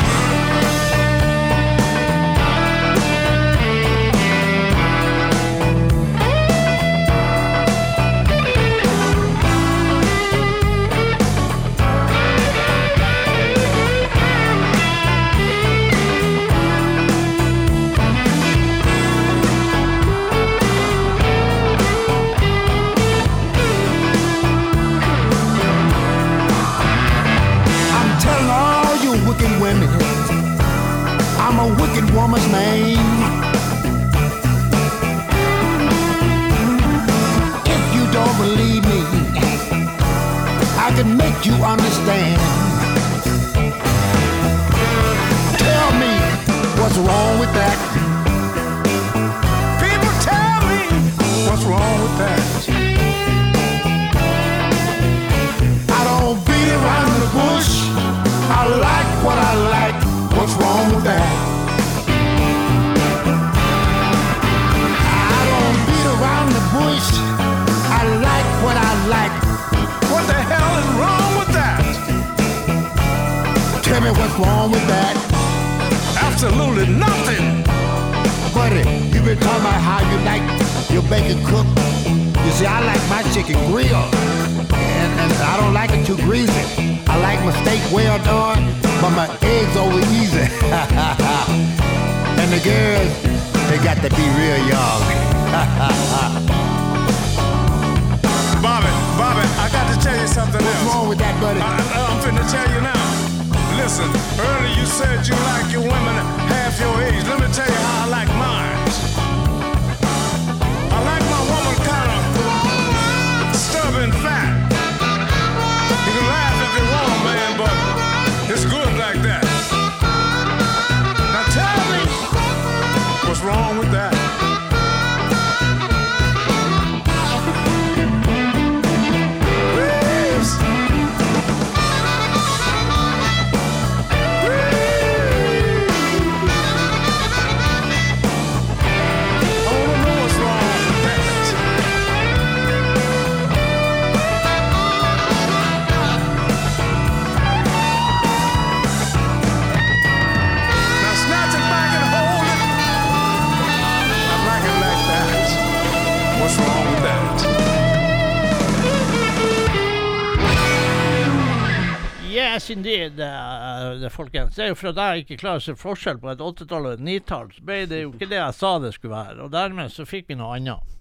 Indeed, 163.10 163.92
eh, 163.94 164.00
det, 164.02 164.10
folkens. 164.10 164.56
Det 164.56 164.64
er 164.64 164.72
jo 164.74 164.78
for 164.78 164.92
at 164.92 165.02
jeg 165.02 165.26
ikke 165.26 165.40
klarer 165.42 165.62
å 165.62 165.66
se 165.66 165.76
forskjell 165.78 166.22
på 166.22 166.32
et 166.34 166.44
åttetall 166.44 166.90
og 166.90 166.98
et 166.98 167.04
nitall, 167.04 167.52
så 167.56 167.66
ble 167.66 167.82
det 167.90 168.04
jo 168.04 168.14
ikke 168.14 168.30
det 168.30 168.40
jeg 168.40 168.58
sa 168.58 168.78
det 168.84 168.94
skulle 168.96 169.16
være. 169.16 169.42
Og 169.46 169.52
dermed 169.54 169.94
så 169.94 170.06
fikk 170.10 170.30
vi 170.32 170.40
noe 170.40 170.58
annet. 170.58 170.96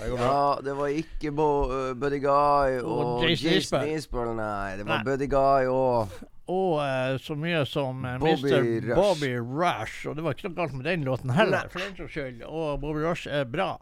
Ja, 0.00 0.58
det 0.64 0.74
var 0.78 0.92
ikke 0.96 1.32
Bo, 1.36 1.48
uh, 1.68 1.92
Buddy 1.98 2.22
Guy 2.22 2.78
og, 2.80 3.00
Og 3.20 3.24
Jason 3.28 3.84
Isbell. 3.90 4.30
Nei. 4.38 4.76
Det 4.78 4.86
var 4.88 5.02
Nei. 5.02 5.04
Buddy 5.04 5.26
Guy 5.28 5.68
og 5.68 6.14
Og 6.50 6.78
uh, 6.80 7.18
så 7.20 7.36
mye 7.36 7.60
som 7.68 8.00
uh, 8.06 8.14
Bobby 8.22 8.48
Mr. 8.48 8.64
Rush. 8.86 8.94
Bobby 8.96 9.34
Rush. 9.36 10.06
Og 10.08 10.16
det 10.16 10.24
var 10.24 10.38
ikke 10.38 10.48
noe 10.48 10.56
galt 10.56 10.78
med 10.78 10.88
den 10.88 11.04
låten 11.04 11.34
heller, 11.36 11.68
for 11.68 11.84
den 11.84 11.98
saks 11.98 12.16
skyld. 12.16 12.40
Og 12.48 12.80
Bobby 12.80 13.04
Rush 13.04 13.28
er 13.28 13.44
bra. 13.44 13.74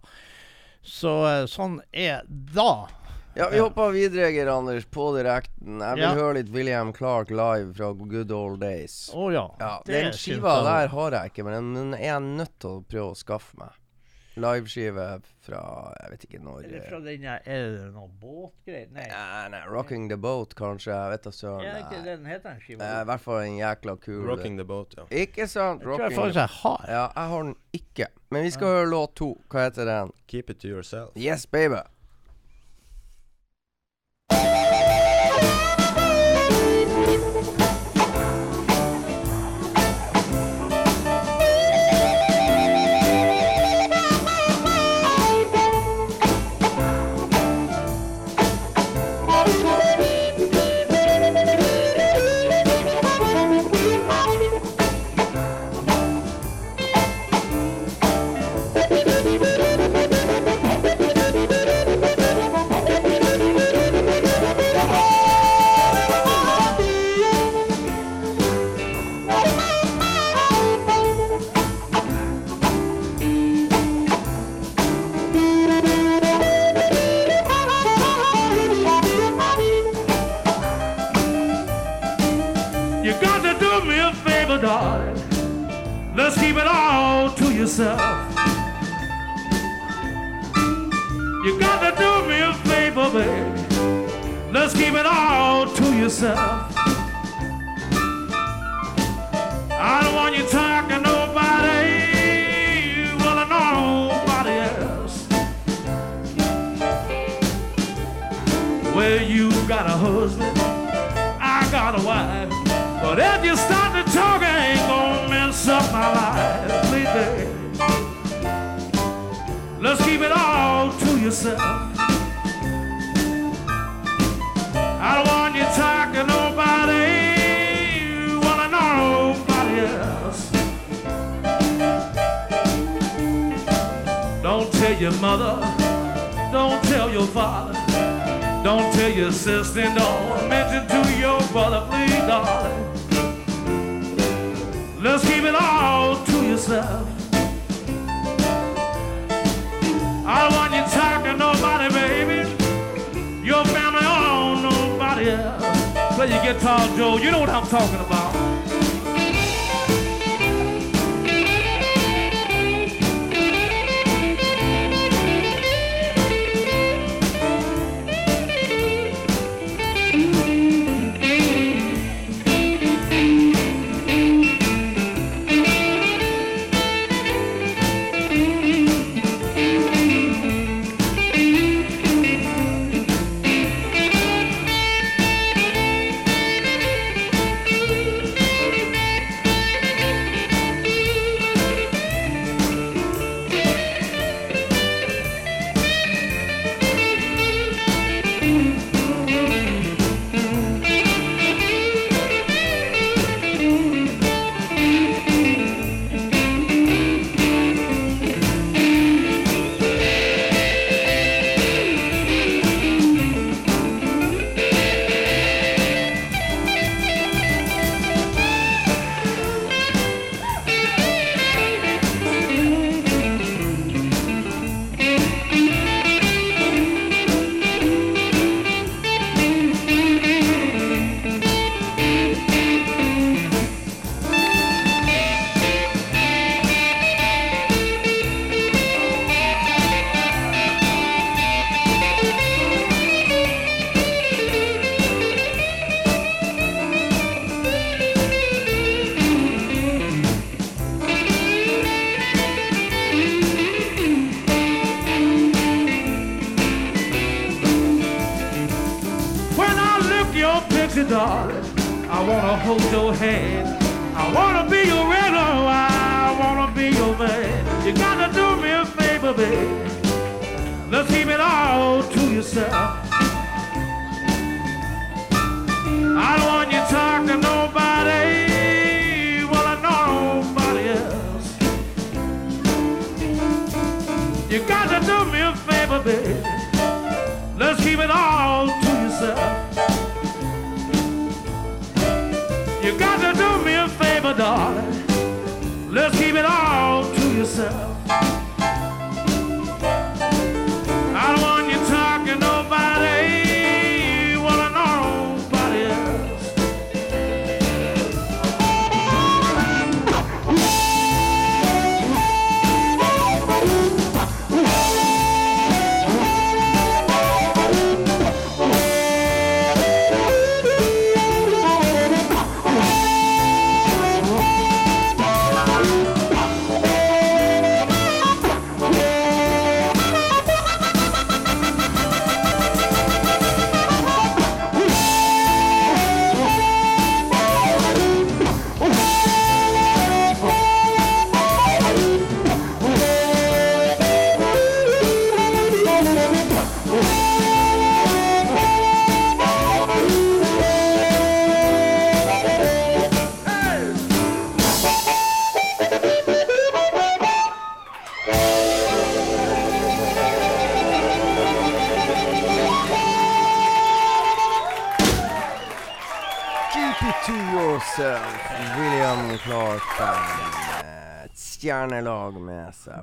Så 0.82 1.12
sånn 1.50 1.78
er 1.92 2.26
da. 2.26 2.88
Ja, 3.38 3.48
vi 3.52 3.58
hopper 3.62 3.90
videre, 3.94 4.32
Geir 4.34 4.48
Anders, 4.50 4.84
på 4.90 5.12
direkten. 5.16 5.78
Jeg 5.80 5.94
vil 5.94 6.02
Ja. 6.02 6.14
høre 6.14 6.34
litt 6.40 6.48
William 6.50 6.92
Clark 6.92 7.30
live 7.30 7.72
fra 7.74 7.92
Good 7.94 8.32
Old 8.32 8.60
Days. 8.60 9.10
Å 9.14 9.32
ja. 9.32 9.44
Ja, 9.60 9.80
det 9.84 9.92
Den 9.94 10.12
syns 10.12 10.18
skiva 10.40 10.56
jeg- 10.56 10.64
der 10.64 10.88
har 10.88 11.10
jeg 11.12 11.30
ikke, 11.32 11.44
men 11.44 11.52
den- 11.54 11.74
den 11.92 11.94
er 11.94 11.98
jeg 12.18 12.20
nødt 12.22 12.58
til 12.58 12.70
å 12.70 12.84
prøve 12.84 13.12
å 13.12 13.16
skaffe 13.16 13.54
meg. 13.58 13.70
Liveskive 14.38 15.20
fra 15.40 15.92
Jeg 16.00 16.10
vet 16.12 16.24
ikke 16.28 16.40
når 16.44 16.64
Eller 16.64 16.80
fra 16.88 17.00
den 17.00 17.22
der 17.22 17.40
Er 17.44 17.70
det 17.76 17.92
noe 17.92 18.08
båtgreier? 18.22 18.90
Nei. 18.92 19.06
Nei, 19.08 19.48
nei, 19.48 19.62
Rocking 19.68 20.08
the 20.08 20.16
Boat, 20.16 20.54
kanskje. 20.54 20.92
Jeg 20.94 21.10
vet 21.10 21.22
da 21.22 21.30
søren. 21.30 21.62
Ja, 21.64 21.74
ikke 21.82 21.90
Nei. 21.98 22.04
den 22.04 22.24
heter 22.24 22.42
den 22.50 22.60
skiva? 22.60 22.80
Eh, 22.82 23.00
I 23.00 23.04
hvert 23.04 23.20
fall 23.20 23.38
en 23.40 23.58
jækla 23.58 24.00
kul 24.00 24.26
Rocking 24.26 24.56
the 24.56 24.64
boat, 24.64 24.94
ja. 24.96 25.04
Ikke 25.10 25.48
sant? 25.48 25.80
jeg 25.80 25.88
tror 25.88 25.98
jeg 25.98 26.00
Rocking 26.00 26.18
faktisk 26.18 26.34
jeg 26.34 26.48
har. 26.48 26.84
Ja, 26.88 27.08
jeg 27.16 27.28
har 27.30 27.42
den 27.42 27.54
ikke. 27.74 28.06
Men 28.30 28.42
vi 28.44 28.50
skal 28.50 28.66
høre 28.68 28.90
låt 28.90 29.14
to. 29.16 29.34
Hva 29.50 29.58
heter 29.70 29.84
den? 29.84 30.12
Keep 30.28 30.50
it 30.50 30.60
to 30.60 30.68
yourself. 30.68 31.10
Yes, 31.16 31.44
baby. 31.46 31.80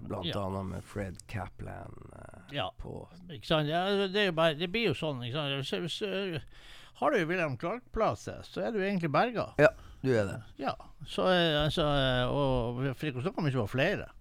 blant 0.03 0.27
ja. 0.27 0.41
annet 0.45 0.65
med 0.65 0.83
Fred 0.83 1.19
Kaplan 1.31 1.95
eh, 2.15 2.55
ja. 2.57 2.69
på 2.81 3.07
Ikke 3.29 3.47
sant. 3.47 3.69
Ja, 3.71 3.85
det, 4.11 4.29
bare, 4.35 4.57
det, 4.59 4.69
blir 4.73 4.89
jo 4.89 4.97
sånn, 4.97 5.23
ikke 5.25 5.39
sant. 5.39 5.77
Hvis, 5.85 6.01
hvis, 6.01 6.75
har 6.99 7.11
du 7.11 7.25
William 7.25 7.57
Clark-plate, 7.59 8.37
så 8.47 8.67
er 8.67 8.75
du 8.75 8.81
egentlig 8.83 9.11
berga. 9.11 9.49
Ja, 9.61 9.71
du 10.01 10.11
er 10.15 10.29
det. 10.29 10.37
Ja, 10.61 10.75
så 11.07 11.29
eh, 11.31 11.63
altså, 11.63 11.87
Og 12.31 12.83
for 12.95 13.09
ikke 13.09 13.23
å 13.23 13.25
snakke 13.25 13.49
ikke 13.49 13.63
var 13.63 13.73
flere. 13.73 14.11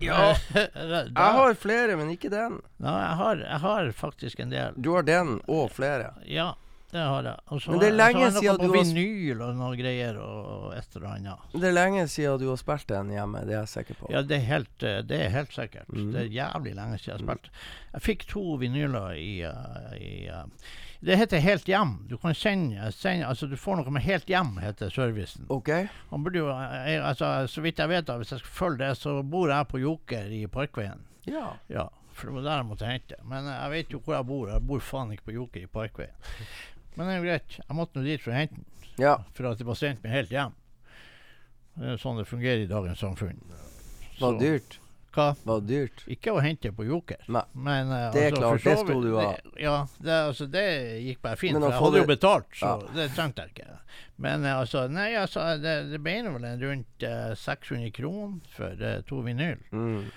Ja! 0.00 0.32
jeg 0.56 1.12
har 1.14 1.54
flere, 1.60 1.96
men 2.00 2.12
ikke 2.14 2.32
den. 2.32 2.58
Nei, 2.80 2.96
jeg 3.04 3.16
har, 3.20 3.44
jeg 3.44 3.62
har 3.64 3.92
faktisk 3.96 4.40
en 4.40 4.52
del. 4.52 4.76
Du 4.80 4.94
har 4.96 5.04
den 5.04 5.38
og 5.44 5.70
flere? 5.76 6.14
Ja 6.28 6.54
det 6.92 7.00
har 7.06 7.22
jeg. 7.22 7.36
Og 7.48 7.60
så 7.62 7.70
Men 7.70 7.80
det 7.80 7.88
har- 8.00 8.10
jeg 8.10 8.14
noe 8.34 8.56
på 8.56 8.56
du 8.58 8.72
har 8.74 8.84
vinyl 8.84 9.42
og 9.46 9.56
noe 9.56 9.76
greier 9.78 10.16
og, 10.18 10.74
et 10.74 10.96
eller 10.96 11.08
annet. 11.14 11.38
Det 11.54 11.64
er 11.70 11.72
lenge 11.76 12.06
siden 12.08 12.38
du 12.40 12.48
har 12.48 12.56
spilt 12.56 12.86
den 12.88 13.10
hjemme, 13.14 13.44
det 13.46 13.54
er 13.54 13.60
jeg 13.60 13.68
sikker 13.76 13.94
på. 14.00 14.10
Ja, 14.10 14.22
det 14.22 14.36
er 14.40 14.44
helt, 14.48 14.82
eh, 14.82 15.00
det 15.02 15.20
er 15.26 15.30
helt 15.30 15.52
sikkert. 15.54 15.88
Mm. 15.88 16.12
Det 16.12 16.20
er 16.26 16.30
jævlig 16.34 16.74
lenge 16.74 16.98
siden 16.98 17.12
jeg 17.18 17.18
har 17.18 17.26
spilt. 17.26 17.50
Jeg 17.94 18.02
fikk 18.02 18.26
to 18.28 18.44
vinyler 18.60 19.14
i, 19.18 19.42
eh, 19.42 19.98
i 20.00 20.26
eh, 20.28 20.44
Det 21.02 21.16
heter 21.16 21.40
Helt 21.40 21.64
Hjem. 21.64 22.06
Du 22.10 22.18
kan 22.18 22.34
sende, 22.34 22.90
sende 22.92 23.24
Altså, 23.26 23.46
du 23.48 23.56
får 23.56 23.76
noe 23.78 23.90
med 23.90 24.02
Helt 24.02 24.26
Hjem, 24.28 24.58
heter 24.60 24.90
servicen. 24.92 25.46
OK? 25.48 25.70
Han 26.10 26.22
burde 26.24 26.36
jo, 26.42 26.50
altså, 26.52 27.46
Så 27.48 27.62
vidt 27.62 27.78
jeg 27.78 27.88
vet, 27.88 28.04
da, 28.04 28.18
hvis 28.18 28.32
jeg 28.32 28.38
skal 28.42 28.50
følge 28.50 28.78
det, 28.82 28.96
så 28.98 29.22
bor 29.22 29.48
jeg 29.48 29.66
på 29.68 29.80
Joker 29.80 30.26
i 30.28 30.46
Parkveien. 30.46 31.00
Ja. 31.24 31.54
Ja, 31.70 31.86
for 32.12 32.26
det 32.26 32.34
var 32.34 32.42
der 32.42 32.56
jeg 32.56 32.66
måtte 32.66 32.84
hente. 32.90 33.14
Men 33.24 33.44
jeg 33.48 33.70
vet 33.70 33.92
jo 33.92 33.98
hvor 34.04 34.14
jeg 34.18 34.26
bor. 34.26 34.48
Jeg 34.50 34.66
bor 34.66 34.78
faen 34.80 35.12
ikke 35.12 35.24
på 35.30 35.32
Joker 35.38 35.60
i 35.62 35.66
Parkveien. 35.66 36.12
Men 36.96 37.06
det 37.06 37.14
er 37.14 37.18
jo 37.20 37.28
greit. 37.28 37.58
Jeg 37.68 37.76
måtte 37.76 37.96
nå 38.00 38.04
dit 38.04 38.20
for 38.20 38.30
å 38.32 38.34
hente 38.34 38.54
den, 38.54 38.64
Ja. 38.98 39.16
for 39.32 39.46
at 39.46 39.58
det 39.58 39.66
var 39.66 39.74
sendt 39.78 40.02
meg 40.02 40.12
helt 40.12 40.30
hjem. 40.30 40.52
Det 41.78 41.86
er 41.94 41.96
sånn 42.02 42.18
det 42.18 42.26
fungerer 42.28 42.64
i 42.64 42.70
dagens 42.70 42.98
samfunn. 43.00 43.38
Var 43.48 44.18
Så- 44.18 44.38
det 44.38 44.40
dyrt? 44.46 44.78
Hva? 45.12 45.34
Var 45.44 45.60
dyrt? 45.66 46.04
Ikke 46.06 46.30
å 46.30 46.40
hente 46.42 46.70
på 46.70 46.84
Joker. 46.86 47.16
Nei. 47.28 47.42
Men, 47.54 47.88
uh, 47.90 48.12
Det 48.12 48.22
er 48.22 48.30
altså, 48.30 48.40
klart, 48.42 48.62
det 48.62 48.76
så 48.78 48.84
sto 48.84 49.00
du 49.02 49.18
av. 49.18 49.36
det- 49.42 49.62
Ja, 49.62 49.86
det, 50.00 50.10
altså, 50.10 50.46
det 50.50 51.02
gikk 51.02 51.20
bare 51.22 51.36
fint. 51.36 51.52
Men 51.54 51.62
For 51.62 51.70
jeg 51.70 51.80
hadde 51.80 51.98
jo 51.98 52.06
betalt, 52.16 52.46
så 52.54 52.60
Ja. 52.60 52.92
det 52.94 53.10
trengte 53.12 53.36
jeg 53.42 53.54
ikke. 53.54 53.78
Men 54.18 54.44
uh, 54.44 54.60
altså, 54.60 54.88
nei, 54.90 55.14
altså, 55.14 55.60
det, 55.60 55.90
det 55.90 56.00
ble 56.02 56.22
vel 56.22 56.44
en 56.44 56.60
rundt 56.60 57.02
uh, 57.02 57.34
600 57.34 57.90
kroner 57.92 58.40
for 58.54 58.66
eh, 58.80 59.00
to 59.02 59.22
vinyl. 59.22 59.58
Mm. 59.72 60.10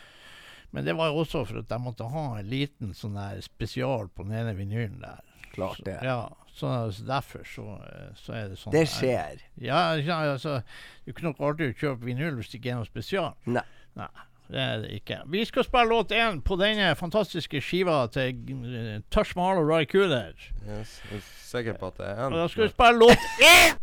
Men 0.73 0.85
det 0.85 0.95
var 0.95 1.07
jo 1.09 1.23
også 1.23 1.45
for 1.47 1.57
at 1.59 1.69
jeg 1.69 1.79
måtte 1.81 2.09
ha 2.11 2.37
en 2.37 2.49
liten 2.49 2.93
sånn 2.93 3.15
der 3.15 3.41
spesial 3.41 4.09
på 4.09 4.23
den 4.27 4.33
ene 4.33 4.53
vinylen 4.55 4.99
der. 5.01 5.21
Klart 5.53 5.83
det. 5.85 5.99
Ja, 6.03 6.29
så, 6.53 6.91
så 6.93 7.05
derfor 7.07 7.43
så, 7.43 7.61
eh, 7.61 8.09
så 8.15 8.33
er 8.33 8.51
det 8.51 8.59
sånn. 8.61 8.73
Det 8.75 8.85
skjer. 8.89 9.41
Ja, 9.61 9.95
ja 9.97 10.19
altså, 10.33 10.59
det 11.03 11.09
er 11.09 11.15
ikke 11.15 11.25
noe 11.25 11.47
artig 11.49 11.71
å 11.71 11.79
kjøpe 11.79 12.05
vinyl 12.05 12.37
hvis 12.37 12.51
det 12.51 12.59
ikke 12.61 12.75
er 12.75 12.83
noe 12.83 12.89
spesial. 12.89 13.33
Nei. 13.49 13.65
Nei, 13.97 14.09
det 14.53 14.61
er 14.61 14.83
det 14.83 14.91
ikke. 14.99 15.19
Vi 15.33 15.45
skal 15.49 15.65
spille 15.65 15.89
låt 15.89 16.13
én 16.13 16.41
på 16.45 16.57
denne 16.61 16.91
fantastiske 16.97 17.61
skiva 17.61 18.03
til 18.13 18.37
Tush 18.45 19.09
Touch 19.13 19.35
Mahal 19.37 19.63
og 19.63 19.69
Ry 19.69 19.87
Cooler. 19.89 20.37
Yes, 20.67 20.99
jeg 21.09 21.21
er 21.21 21.25
sikker 21.49 21.81
på 21.81 21.89
at 21.93 22.01
det 22.01 22.11
er 22.13 22.23
Og 22.29 22.37
da 22.37 22.47
skal 22.53 22.67
vi 22.67 22.73
spille 22.75 23.01
låt 23.01 23.27
én! 23.49 23.81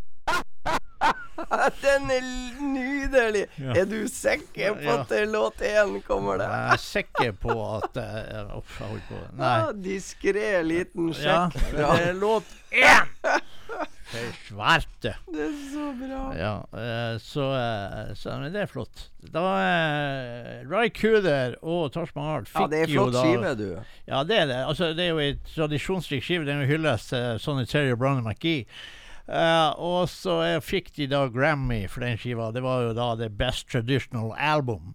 Den 1.83 2.09
er 2.11 2.27
nydelig! 2.61 3.45
Ja. 3.59 3.75
Er 3.81 3.85
du 3.89 3.99
sikker 4.07 4.75
på 4.77 4.87
Ja. 4.87 4.97
at 5.01 5.09
det 5.09 5.21
er 5.21 5.31
låt 5.31 5.61
én 5.65 5.97
kommer 6.07 6.37
det? 6.41 6.49
Jeg 6.49 6.73
er 6.73 6.83
sikker 6.85 7.31
på 7.31 7.55
at 7.77 7.97
uh, 7.97 8.57
Uff, 8.57 8.79
jeg 8.79 8.87
holdt 8.87 9.07
på. 9.09 9.21
Nei. 9.39 9.53
Ja, 9.59 9.71
Diskré 9.87 10.49
liten 10.67 11.11
Ja, 11.15 11.47
sjekk. 11.49 11.71
det 11.77 11.89
er 12.09 12.13
låt 12.19 12.57
én! 12.71 13.41
For 14.11 14.31
svarte. 14.43 15.13
Det 15.31 15.43
er 15.45 15.51
så 15.71 15.85
bra. 15.95 16.21
Ja, 16.35 16.55
eh, 16.75 17.13
så, 17.23 17.45
eh, 17.55 18.09
så 18.19 18.33
Men 18.41 18.51
det 18.51 18.65
er 18.65 18.67
flott. 18.67 19.05
Da 19.31 19.39
uh, 19.55 20.49
Ray 20.67 20.89
Cooder 20.91 21.55
og 21.63 21.93
Tosh 21.95 22.11
Mahal 22.17 22.43
fikk 22.43 22.59
Ja, 22.59 22.67
det 22.73 22.81
er 22.81 22.91
flott 22.91 23.13
da 23.15 23.21
skive, 23.23 23.53
du. 23.55 23.69
Ja, 24.11 24.23
det 24.27 24.39
er 24.41 24.49
det. 24.51 24.57
Altså, 24.67 24.91
det 24.97 25.05
er 25.05 25.13
jo 25.13 25.21
en 25.23 25.39
tradisjonsrik 25.55 26.25
skive. 26.27 26.43
Den 26.49 26.65
hylles 26.67 27.07
til 27.07 27.39
Sonny 27.39 27.63
Terry 27.65 27.93
og 27.95 28.01
Brownie 28.03 28.25
McGee. 28.25 28.65
Eh, 29.31 29.69
og 29.79 30.09
så 30.11 30.41
eh, 30.43 30.57
fikk 30.59 30.89
de 30.97 31.05
da 31.07 31.21
Grammy 31.31 31.85
for 31.87 32.03
den 32.03 32.17
skiva. 32.19 32.49
Det 32.51 32.63
var 32.65 32.81
jo 32.83 32.95
da 32.97 33.13
The 33.15 33.29
Best 33.31 33.69
Traditional 33.71 34.33
Album 34.35 34.93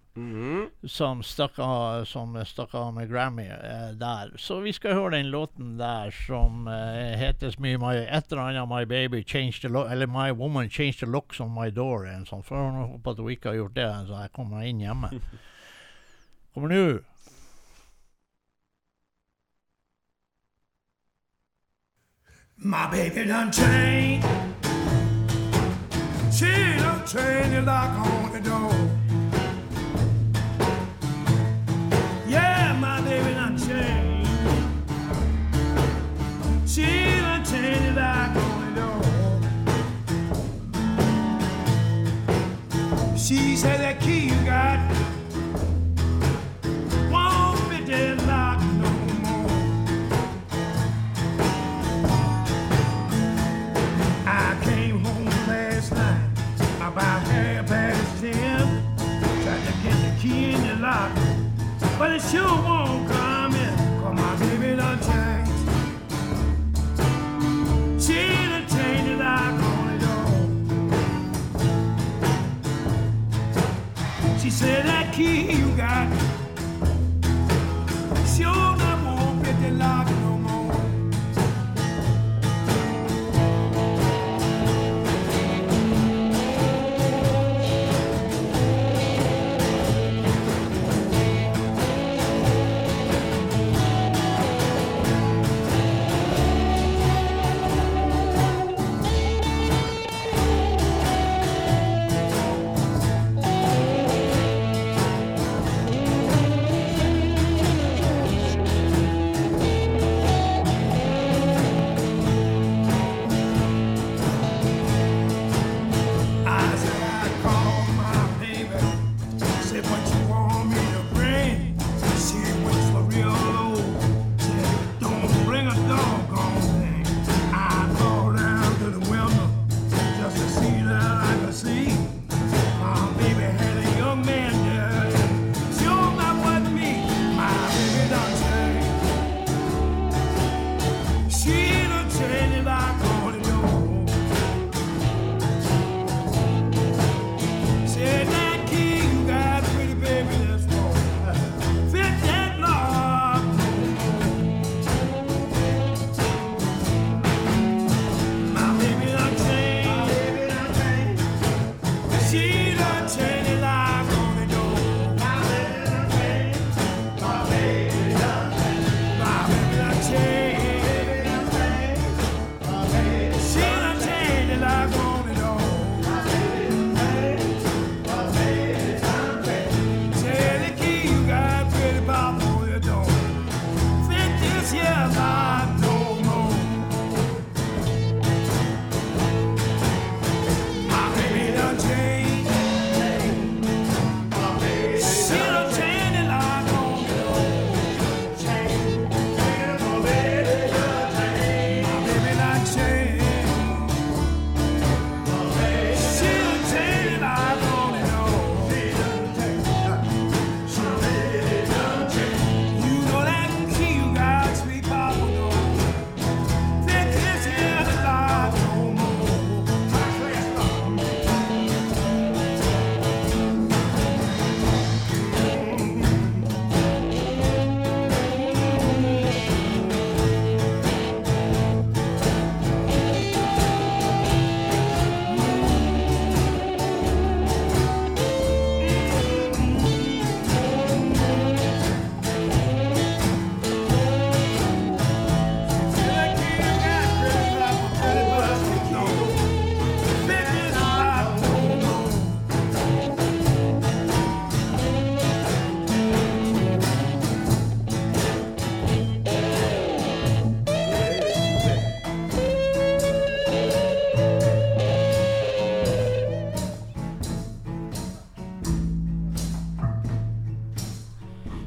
som 0.88 1.22
stakk 1.22 1.58
av, 1.58 2.04
som 2.08 2.36
stakk 2.44 2.74
av 2.74 2.94
med 2.96 3.10
Grammy 3.10 3.46
uh, 3.48 3.90
der. 3.96 4.30
Så 4.40 4.60
vi 4.64 4.72
skal 4.72 4.96
høre 4.96 5.16
den 5.18 5.28
låten 5.32 5.74
der 5.76 6.12
som 6.24 6.64
uh, 6.68 7.16
heter 7.20 7.52
så 7.52 7.60
mye 7.60 7.80
my, 7.80 7.92
et 8.04 8.32
eller 8.32 8.42
annet 8.46 8.70
My 8.70 8.84
Baby 8.88 9.22
Changed 9.24 9.60
the 9.60 9.68
Lock 9.68 9.90
Eller 9.92 10.08
My 10.08 10.30
Woman 10.32 10.70
Changed 10.70 11.00
the 11.00 11.10
Locks 11.10 11.40
on 11.40 11.52
My 11.52 11.68
Door. 11.68 12.08
En 12.08 12.24
sånn. 12.28 12.44
For 12.44 12.56
håper 12.56 13.12
at 13.12 13.20
hun 13.20 13.34
ikke 13.34 13.52
har 13.52 13.60
gjort 13.60 13.76
det, 13.76 13.90
så 14.08 14.22
jeg 14.24 14.32
kommer 14.36 14.64
inn 14.64 14.80
hjemme. 14.84 15.12
Kommer 16.56 16.72
nå. 16.72 16.84
My 22.58 22.90
baby 22.90 23.26
done 23.26 23.52
changed. 23.52 24.26
She 26.32 26.46
done 26.78 27.06
changed 27.06 27.54
the 27.54 27.60
lock 27.60 27.90
on 27.98 28.32
the 28.32 28.40
door. 28.40 28.72
Yeah, 32.26 32.74
my 32.80 33.02
baby 33.02 33.34
done 33.34 33.58
changed. 33.58 34.30
She 36.66 36.86
done 37.20 37.44
changed 37.44 37.88
the 37.88 37.92
lock 37.92 38.36
on 38.36 38.74
the 38.74 38.80
door. 38.80 39.02
She 43.18 43.54
said 43.56 43.75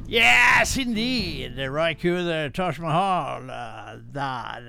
Yes, 0.09 0.75
indeed. 0.77 1.57
Ry 1.57 1.93
Cooder, 1.93 2.49
Taj 2.49 2.79
Mahal 2.79 3.49
uh, 3.49 3.99
der, 4.11 4.65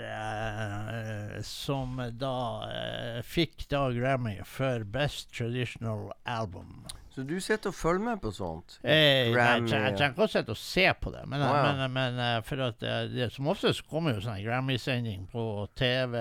uh, 1.39 1.43
som 1.43 1.97
da 2.21 2.37
uh, 2.69 3.23
fikk 3.25 3.65
da 3.73 3.87
Grammy 3.91 4.43
for 4.45 4.85
Best 4.85 5.33
Traditional 5.33 6.13
Album. 6.27 6.85
Så 7.11 7.25
du 7.27 7.41
sitter 7.41 7.73
og 7.73 7.75
følger 7.75 8.05
med 8.05 8.21
på 8.23 8.31
sånt? 8.37 8.77
Eh, 8.85 9.33
Grammy, 9.33 9.67
jeg, 9.73 9.81
jeg 9.83 9.97
trenger 9.97 10.13
ikke 10.15 10.29
å 10.29 10.31
sitte 10.31 10.55
og 10.55 10.61
se 10.61 10.85
på 11.01 11.11
det, 11.11 11.25
men, 11.27 11.43
Å, 11.43 11.49
ja. 11.57 11.63
men, 11.67 11.93
men 11.97 12.21
eh, 12.23 12.37
for 12.47 12.63
at 12.69 12.85
eh, 12.87 13.03
det, 13.11 13.33
som 13.35 13.49
oftest 13.51 13.83
kommer 13.91 14.15
jo 14.15 14.23
sånn 14.29 14.39
Grammy-sending 14.45 15.25
på 15.33 15.45
TV 15.77 16.21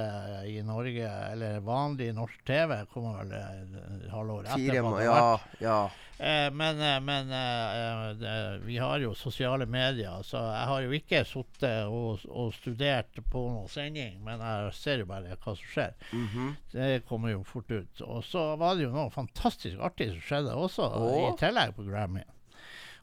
i 0.49 0.57
Norge, 0.65 1.11
eller 1.35 1.59
vanlig 1.67 2.09
norsk 2.17 2.41
TV 2.47 2.79
kommer 2.95 3.19
vel 3.21 3.35
eh, 3.37 4.11
halvår 4.15 4.49
Fire 4.55 4.79
etterpå. 4.79 4.95
vært. 4.95 5.09
Ja, 5.11 5.67
ja. 5.67 5.81
Eh, 6.19 6.49
men 6.51 6.81
eh, 6.83 6.97
men 6.99 7.29
eh, 7.31 8.01
det, 8.19 8.31
vi 8.65 8.77
har 8.77 8.99
jo 8.99 9.13
sosiale 9.15 9.63
medier, 9.65 10.19
så 10.27 10.41
jeg 10.43 10.65
har 10.71 10.81
jo 10.83 10.95
ikke 10.97 11.21
sittet 11.27 11.87
og, 11.87 12.25
og 12.27 12.49
studert 12.57 13.21
på 13.31 13.43
noen 13.45 13.69
sending, 13.71 14.17
men 14.25 14.43
jeg 14.43 14.73
ser 14.75 15.03
jo 15.03 15.07
bare 15.07 15.37
hva 15.37 15.53
som 15.55 15.69
skjer. 15.71 15.93
Mhm. 16.11 16.49
Det 16.73 16.89
kommer 17.07 17.31
jo 17.31 17.45
fort 17.47 17.71
ut. 17.71 18.03
Og 18.03 18.19
så 18.27 18.43
var 18.59 18.75
det 18.75 18.89
jo 18.89 18.91
noe 18.95 19.13
fantastisk 19.15 19.79
artig 19.79 20.11
som 20.11 20.25
skjedde 20.27 20.57
også, 20.59 20.89
oh. 20.99 21.29
i 21.29 21.37
tillegg 21.39 21.77
på 21.77 21.87
Grammy. 21.87 22.25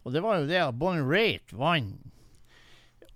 Og 0.04 0.12
det 0.14 0.22
var 0.22 0.42
jo 0.42 0.50
det 0.50 0.60
at 0.62 0.76
Bonnie 0.78 1.02
Raitt 1.02 1.56
vant 1.56 2.12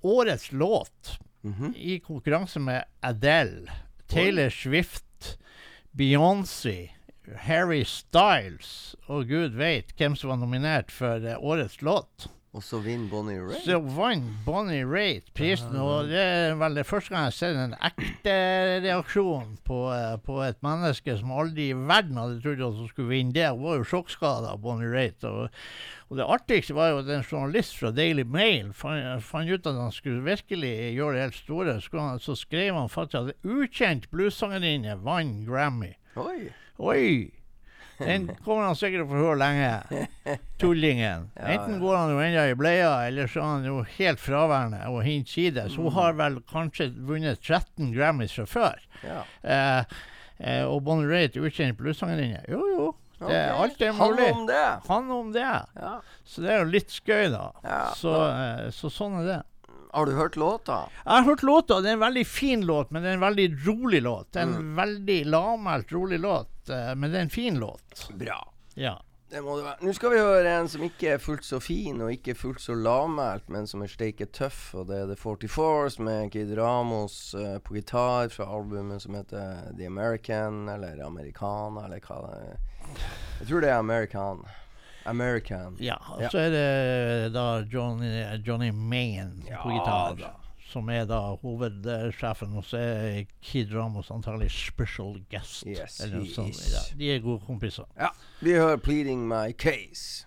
årets 0.00 0.48
låt 0.52 1.18
Mhm. 1.42 1.74
i 1.76 1.98
konkurranse 2.00 2.60
med 2.60 2.84
Adele, 3.00 3.70
Taylor 4.08 4.50
Swift, 4.50 5.38
Beyoncé, 5.96 6.90
Harry 7.46 7.83
Styles 7.87 8.96
og 9.06 9.30
gud 9.30 9.56
veit 9.59 9.94
hvem 9.98 10.16
som 10.18 10.33
var 10.33 10.40
nominert 10.40 10.92
for 10.94 11.22
uh, 11.22 11.37
årets 11.38 11.80
låt. 11.85 12.30
Og 12.50 12.64
så 12.66 12.80
vinner 12.83 13.06
Bonnie 13.06 13.38
Raitt. 13.38 13.62
Så 13.62 13.76
vant 13.94 14.26
Bonnie 14.42 14.83
Raitt 14.83 15.28
prisen, 15.38 15.76
og 15.78 16.09
det 16.11 16.18
er 16.18 16.56
vel 16.59 16.74
det 16.80 16.83
første 16.88 17.14
gang 17.14 17.28
jeg 17.28 17.37
sett 17.37 17.59
en 17.62 17.76
ekte 17.87 18.33
reaksjon 18.83 19.52
på, 19.68 19.78
uh, 19.94 20.16
på 20.26 20.40
et 20.42 20.59
menneske 20.66 21.14
som 21.20 21.30
aldri 21.30 21.68
i 21.70 21.76
verden 21.78 22.18
hadde 22.18 22.40
trodd 22.42 22.64
at 22.66 22.80
hun 22.80 22.90
skulle 22.90 23.12
vinne 23.12 23.37
det. 23.37 23.46
Hun 23.54 23.62
var 23.68 23.78
jo 23.78 23.87
sjokkskada, 23.92 24.56
Bonnie 24.64 24.90
Raitt. 24.90 25.22
Og, 25.30 25.46
og 26.11 26.18
det 26.18 26.26
artigste 26.26 26.74
var 26.74 26.90
jo 26.90 27.04
at 27.04 27.12
en 27.14 27.22
journalist 27.22 27.78
fra 27.78 27.92
Daily 27.94 28.26
Mail 28.26 28.72
fant, 28.74 29.22
fant 29.22 29.46
ut 29.46 29.70
at 29.70 29.78
han 29.85 29.94
skulle 29.94 30.26
virkelig 30.26 30.74
gjøre 30.96 31.14
det 31.14 31.26
helt 31.28 31.38
store. 31.44 31.76
så, 31.78 31.94
han, 32.00 32.18
så 32.18 32.35
skrev 32.35 32.74
han 32.74 32.90
faktisk 32.90 33.20
at 33.20 33.30
en 33.30 33.61
ukjent 33.61 34.11
bluessangerinne 34.11 34.98
vant 35.06 35.46
Grammy. 35.46 35.94
Oi! 36.18 36.50
Oi! 36.80 37.30
Den 38.00 38.30
kommer 38.44 38.70
han 38.70 38.76
sikkert 38.78 39.02
til 39.02 39.04
å 39.04 39.10
få 39.10 39.18
høre 39.20 39.40
lenge. 39.42 40.04
Tullingen. 40.60 41.26
Enten 41.36 41.80
går 41.82 41.96
han 41.98 42.12
jo 42.14 42.22
ennå 42.24 42.44
i 42.48 42.54
bleia, 42.56 42.94
eller 43.08 43.28
så 43.28 43.42
er 43.42 43.50
han 43.50 43.66
jo 43.68 43.82
helt 43.98 44.22
fraværende 44.22 44.80
og 44.88 45.02
hinsides. 45.04 45.76
Mm. 45.76 45.82
Hun 45.84 45.94
har 45.98 46.16
vel 46.20 46.38
kanskje 46.48 46.88
vunnet 47.10 47.42
13 47.44 47.92
Grammys 47.92 48.32
fra 48.38 48.46
før. 48.48 48.86
Ja. 49.04 49.20
Eh, 49.42 50.00
eh, 50.38 50.64
og 50.64 50.80
Bonnie 50.86 51.10
Raitt, 51.10 51.36
ukjent 51.36 51.76
bluessangerinne. 51.80 52.40
Jo, 52.48 52.64
jo. 52.72 52.88
Det, 53.20 53.36
er. 53.36 53.52
Alt 53.52 53.82
er 53.84 53.92
Han 53.98 54.22
om 54.30 54.46
det. 54.48 54.66
Han 54.88 55.10
om 55.12 55.32
det. 55.34 55.44
Ja. 55.76 55.94
Så 56.24 56.40
det 56.40 56.54
er 56.54 56.62
jo 56.62 56.70
litt 56.72 56.94
skøy, 56.94 57.28
da. 57.34 57.50
Ja. 57.66 57.82
Så, 58.00 58.14
eh, 58.30 58.68
så 58.72 58.88
sånn 58.92 59.20
er 59.20 59.28
det. 59.28 59.40
Har 59.92 60.07
du 60.07 60.12
hørt 60.14 60.37
låta? 60.37 60.88
Jeg 61.05 61.12
har 61.12 61.22
hørt 61.26 61.42
låta. 61.42 61.81
Det 61.83 61.88
er 61.90 61.92
en 61.98 62.05
veldig 62.07 62.26
fin 62.26 62.61
låt, 62.66 62.90
men 62.90 63.03
det 63.03 63.11
er 63.11 63.18
en 63.18 63.24
veldig 63.26 63.48
rolig 63.66 64.03
låt. 64.03 64.37
En 64.37 64.53
Mm. 64.55 64.74
veldig 64.76 65.24
lavmælt, 65.26 65.92
rolig 65.92 66.20
låt, 66.20 66.68
eh, 66.70 66.94
men 66.94 67.11
det 67.11 67.18
er 67.18 67.22
en 67.22 67.31
fin 67.31 67.59
låt. 67.59 68.09
Bra. 68.14 68.53
Ja. 68.74 69.00
Det 69.31 69.42
må 69.46 69.57
det 69.57 69.62
være. 69.64 69.76
Nå 69.87 69.92
skal 69.94 70.11
vi 70.11 70.18
høre 70.18 70.48
en 70.59 70.68
som 70.68 70.83
ikke 70.83 71.12
er 71.14 71.18
fullt 71.22 71.44
så 71.46 71.61
fin 71.62 72.00
og 72.03 72.11
ikke 72.11 72.35
fullt 72.35 72.59
så 72.61 72.74
lavmælt, 72.74 73.48
men 73.48 73.66
som 73.66 73.83
er 73.83 73.87
steike 73.87 74.26
tøff. 74.26 74.74
Og 74.74 74.88
det 74.88 74.96
er 74.98 75.07
The 75.07 75.14
44s 75.14 76.00
med 76.00 76.33
Kid 76.33 76.50
Ramos 76.59 77.35
uh, 77.38 77.59
på 77.62 77.74
gitar 77.79 78.29
fra 78.35 78.44
albumet 78.50 79.00
som 79.03 79.14
heter 79.14 79.70
The 79.79 79.87
American, 79.87 80.68
eller 80.68 80.98
Americana, 81.07 81.85
eller 81.87 82.00
hva 82.00 82.18
det 82.26 82.40
er. 82.48 82.59
Jeg 83.40 83.48
tror 83.48 83.61
det 83.61 83.70
er 83.70 83.79
American. 83.79 84.42
American. 85.06 85.76
Ja, 85.80 85.96
og 86.16 86.30
så 86.30 86.38
er 86.38 86.50
det 86.50 87.32
da 87.34 87.64
Johnny, 87.72 88.10
Johnny 88.46 88.70
Ja 88.70 89.62
på 89.62 89.72
gitar. 89.74 90.14
da. 90.18 90.30
Som 90.70 90.88
er 90.88 91.04
da 91.04 91.18
hovedsjefen, 91.42 92.56
og 92.56 92.64
så 92.64 92.78
er 92.78 93.24
Kid 93.42 93.74
Ramos 93.74 94.10
antagelig 94.10 94.50
special 94.54 95.16
guest. 95.30 95.64
Yes, 95.66 96.00
eller 96.00 96.20
noe 96.22 96.30
sånt. 96.30 96.60
Ja, 96.70 96.84
de 96.98 97.14
er 97.16 97.24
gode 97.24 97.40
kompiser. 97.46 97.88
Ja. 97.98 98.12
Vi 98.40 98.54
hører 98.54 98.76
'Pleading 98.76 99.26
My 99.26 99.51
Case'. 99.62 100.26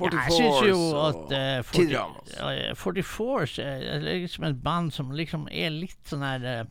Jeg 0.00 0.32
syns 0.32 0.62
jo 0.68 0.78
at 1.02 1.34
uh, 1.34 1.64
40, 1.66 1.94
uh, 2.38 2.72
44s 2.78 3.58
er 3.64 4.04
liksom 4.04 4.48
et 4.48 4.62
band 4.62 4.94
som 4.94 5.10
liksom 5.16 5.48
er 5.50 5.74
litt 5.74 6.00
sånn 6.08 6.24
her 6.26 6.46
eh, 6.46 6.64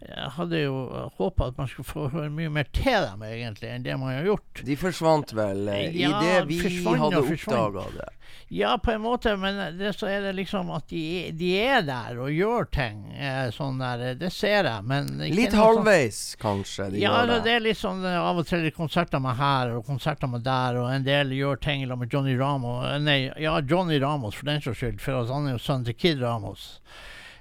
Jeg 0.00 0.30
hadde 0.36 0.62
jo 0.62 0.76
håpa 1.18 1.50
at 1.50 1.58
man 1.60 1.68
skulle 1.68 1.84
få 1.90 2.06
høre 2.08 2.30
mye 2.32 2.48
mer 2.48 2.64
til 2.72 3.04
dem, 3.04 3.20
egentlig, 3.26 3.68
enn 3.68 3.82
det 3.84 3.98
man 4.00 4.14
har 4.16 4.24
gjort. 4.30 4.62
De 4.64 4.76
forsvant 4.80 5.34
vel 5.36 5.68
eh, 5.68 5.90
Ja, 6.00 6.14
i 6.22 6.24
det 6.24 6.48
vi 6.48 6.60
hadde 6.88 7.20
oppdaga 7.20 7.84
det. 7.98 8.08
Ja, 8.50 8.72
på 8.82 8.90
en 8.94 9.02
måte, 9.04 9.36
men 9.38 9.58
det, 9.78 9.92
så 9.98 10.08
er 10.10 10.24
det 10.24 10.32
liksom 10.38 10.70
at 10.74 10.88
de, 10.90 11.30
de 11.38 11.50
er 11.62 11.84
der 11.86 12.18
og 12.18 12.32
gjør 12.34 12.66
ting. 12.74 13.04
eh, 13.14 13.50
sånn 13.54 13.78
der, 13.78 14.14
Det 14.18 14.32
ser 14.32 14.64
jeg, 14.66 14.84
men 14.88 15.06
Litt 15.20 15.52
halvveis, 15.52 15.52
sånn- 15.52 15.60
halvveis, 15.66 16.18
kanskje. 16.40 16.88
De 16.96 17.04
ja, 17.04 17.12
altså, 17.20 17.36
det. 17.36 17.44
det 17.44 17.54
er 17.58 17.60
litt 17.68 17.78
sånn 17.78 18.02
eh, 18.08 18.16
av 18.18 18.40
og 18.42 18.46
til 18.48 18.66
konserter 18.74 19.20
med 19.22 19.36
her 19.38 19.76
og 19.76 19.84
konserter 19.86 20.26
med 20.32 20.42
der, 20.48 20.80
og 20.82 20.90
en 20.94 21.04
del 21.06 21.30
gjør 21.36 21.60
ting 21.62 21.86
med 21.92 22.10
Johnny 22.10 22.34
Ramos. 22.40 22.86
eh, 22.88 22.98
Nei, 23.04 23.20
ja, 23.38 23.60
Johnny 23.60 24.00
Ramos 24.02 24.34
for 24.34 24.46
den 24.50 24.60
saks 24.64 24.78
skyld, 24.82 25.00
for 25.00 25.22
han 25.30 25.46
er 25.46 25.58
jo 25.58 25.62
sønnen 25.62 25.84
til 25.92 25.94
Kid 25.94 26.22
Ramos. 26.24 26.80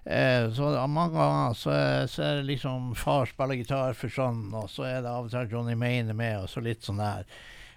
Eh, 0.10 0.48
så 0.58 0.72
mange 0.90 1.14
ganger 1.14 1.54
så, 1.54 1.76
så 2.10 2.24
er 2.26 2.40
det 2.40 2.48
liksom 2.50 2.96
far 2.98 3.30
spiller 3.30 3.60
gitar 3.60 3.94
for 3.94 4.10
sånn, 4.10 4.48
og 4.58 4.66
så 4.74 4.88
er 4.90 5.04
det 5.06 5.12
av 5.14 5.28
og 5.28 5.32
til 5.36 5.54
Johnny 5.54 5.78
Maine 5.78 6.18
med, 6.18 6.40
og 6.42 6.50
så 6.50 6.64
litt 6.66 6.82
sånn 6.88 7.02
der. 7.04 7.30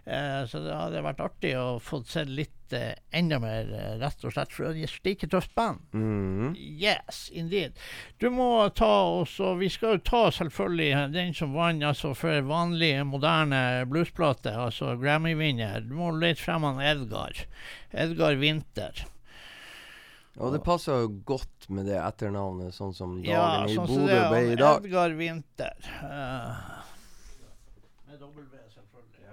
Eh, 0.04 0.46
så 0.50 0.58
det 0.64 0.74
hadde 0.74 1.02
vært 1.04 1.20
artig 1.22 1.52
å 1.54 1.76
få 1.78 2.00
sett 2.10 2.30
litt 2.32 2.72
eh, 2.74 2.96
enda 3.14 3.36
mer, 3.38 3.68
eh, 3.70 3.92
rett 4.00 4.24
og 4.26 4.32
slett, 4.34 4.50
for 4.50 4.72
det 4.72 4.88
er 4.88 4.90
slike 4.90 5.28
tøft 5.30 5.52
band. 5.54 5.84
Mhm. 5.94 6.56
Yes, 6.56 7.28
indeed. 7.36 7.76
Du 8.18 8.30
må 8.34 8.48
ta 8.74 8.90
oss, 9.20 9.36
og 9.44 9.60
vi 9.60 9.68
skal 9.70 9.98
jo 9.98 10.04
ta 10.08 10.24
selvfølgelig 10.34 11.12
den 11.14 11.36
som 11.38 11.54
vant 11.54 11.84
altså 11.86 12.16
for 12.18 12.48
vanlig 12.48 12.94
moderne 13.06 13.84
bluesplate, 13.92 14.56
altså 14.56 14.96
Grammy-vinner. 14.98 15.84
Du 15.86 15.94
må 16.00 16.10
lete 16.16 16.42
frem 16.42 16.64
han 16.66 16.82
Edgar. 16.82 17.44
Edgar 17.92 18.40
Winther. 18.40 19.04
Og 20.40 20.52
det 20.54 20.62
passer 20.64 21.02
jo 21.02 21.08
godt 21.28 21.66
med 21.68 21.84
det 21.90 21.98
etternavnet, 22.00 22.72
sånn 22.72 22.94
som 22.96 23.18
dagen 23.20 23.28
Ja, 23.28 23.66
sånn 23.68 23.84
i 23.84 23.96
Bodø 23.98 24.20
ble 24.30 24.40
i 24.48 24.56
dag. 24.56 24.78
Edgar 24.80 25.12
Winther. 25.18 25.76
Uh, 26.00 26.80
med 28.08 28.16
W, 28.22 28.46
selvfølgelig. 28.72 29.28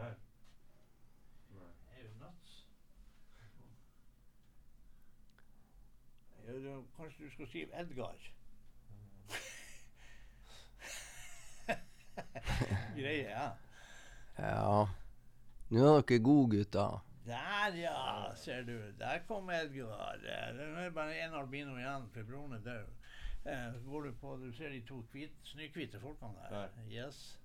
Er 1.95 2.03
du 2.03 2.11
nuts? 2.19 2.51
Ja, 6.49 6.75
Kanskje 6.99 7.23
du 7.23 7.29
skal 7.37 7.47
skrive 7.53 7.71
Edgar? 7.79 8.19
Greie, 12.99 13.29
ja. 13.29 13.47
Ja. 14.35 14.87
Nå 15.69 15.79
er 15.85 16.01
dere 16.03 16.19
gode, 16.25 16.57
gutter. 16.57 16.99
Der, 17.29 17.75
ja, 17.77 18.31
ser 18.35 18.63
du. 18.65 18.75
Der 18.99 19.19
kom 19.27 19.49
Edgar. 19.53 20.15
Eh, 20.17 20.53
Det 20.57 20.67
er 20.85 20.95
bare 20.95 21.17
én 21.21 21.35
albino 21.37 21.75
igjen, 21.77 22.07
for 22.13 22.25
broren 22.25 22.55
er 22.57 22.63
død. 22.65 22.87
Eh, 23.45 23.75
går 23.85 24.03
du 24.07 24.11
på 24.19 24.35
Du 24.41 24.51
ser 24.57 24.69
de 24.73 24.81
to 24.87 25.03
hvit, 25.13 25.35
snøhvite 25.47 25.99
folkene 26.01 26.49
der. 26.49 26.69
Yes. 26.89 27.37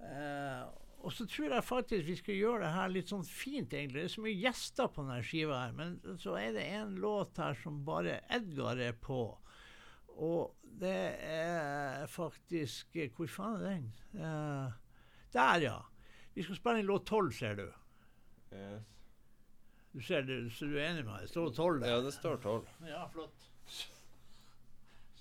Eh, 0.00 0.64
og 1.04 1.12
så 1.12 1.26
tror 1.28 1.52
jeg 1.52 1.64
faktisk 1.64 2.06
vi 2.06 2.16
skal 2.16 2.34
gjøre 2.38 2.60
det 2.64 2.72
her 2.74 2.92
litt 2.92 3.10
sånn 3.12 3.24
fint, 3.28 3.72
egentlig. 3.76 4.02
Det 4.02 4.08
er 4.10 4.14
så 4.14 4.24
mye 4.24 4.40
gjester 4.40 4.88
på 4.92 5.04
denne 5.04 5.24
skiva 5.26 5.58
her, 5.66 5.72
men 5.76 5.96
så 6.22 6.36
er 6.40 6.52
det 6.56 6.64
en 6.78 6.94
låt 7.02 7.40
her 7.40 7.56
som 7.60 7.82
bare 7.84 8.20
Edgar 8.32 8.80
er 8.80 8.94
på. 9.04 9.22
Og 10.14 10.54
det 10.80 10.96
er 11.26 12.04
faktisk 12.10 12.96
eh, 12.96 13.10
Hvor 13.14 13.26
faen 13.30 13.56
er 13.58 13.64
den? 13.66 13.88
Eh, 14.14 14.76
der, 15.34 15.64
ja. 15.66 15.78
Vi 16.34 16.42
skal 16.46 16.56
spille 16.58 16.82
inn 16.82 16.88
låt 16.88 17.06
tolv, 17.10 17.32
ser 17.34 17.56
du. 17.58 17.66
Du 19.94 20.00
ser 20.02 20.22
det, 20.22 20.52
så 20.52 20.66
du 20.66 20.78
er 20.78 20.88
enig 20.90 21.04
med 21.04 21.12
meg? 21.12 21.20
Det 21.22 21.30
står 21.30 21.52
tolv 21.54 21.80
der. 21.80 21.90
Ja, 21.94 22.00
det 22.02 22.14
står 22.14 22.36
tolv. 22.42 22.68
Ja, 22.86 23.06
flott. 23.12 23.50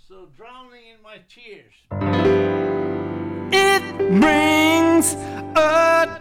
So 0.07 0.25
drowning 0.37 0.83
in 0.93 0.97
my 1.01 1.17
tears. 1.29 1.73
It 3.53 3.97
brings 4.21 5.13
a 5.55 6.12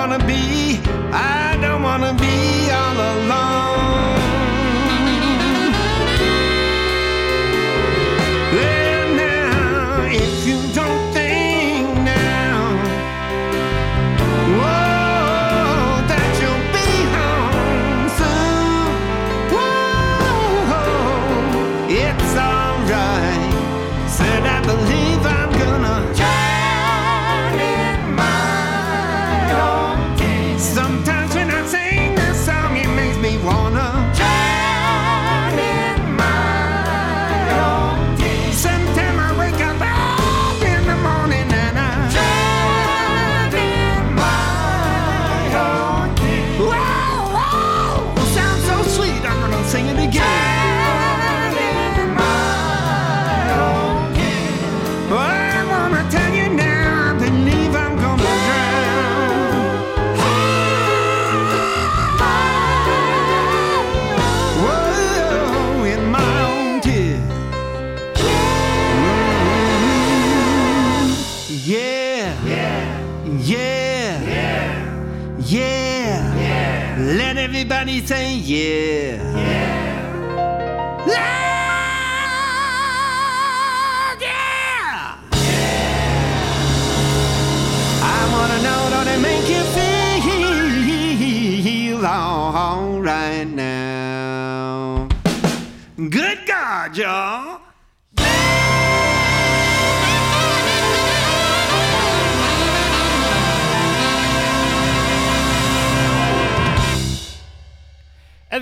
wanna 0.00 0.18
be, 0.24 0.80
I 1.12 1.58
don't 1.60 1.82
wanna 1.82 2.14
be 2.14 2.70
all 2.70 2.96
alone. 2.96 3.49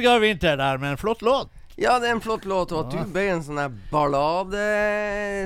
Edgar 0.09 0.21
Winther 0.21 0.57
der 0.57 0.79
med 0.79 0.91
en 0.91 0.97
flott 0.97 1.23
låt. 1.23 1.51
Ja, 1.77 1.99
det 1.99 2.09
er 2.09 2.13
en 2.17 2.21
flott 2.21 2.45
låt, 2.45 2.73
og 2.73 2.87
at 2.87 2.95
du 2.95 3.11
ble 3.13 3.27
en 3.29 3.43
sånn 3.45 3.59
der 3.61 3.75
ballade 3.91 4.63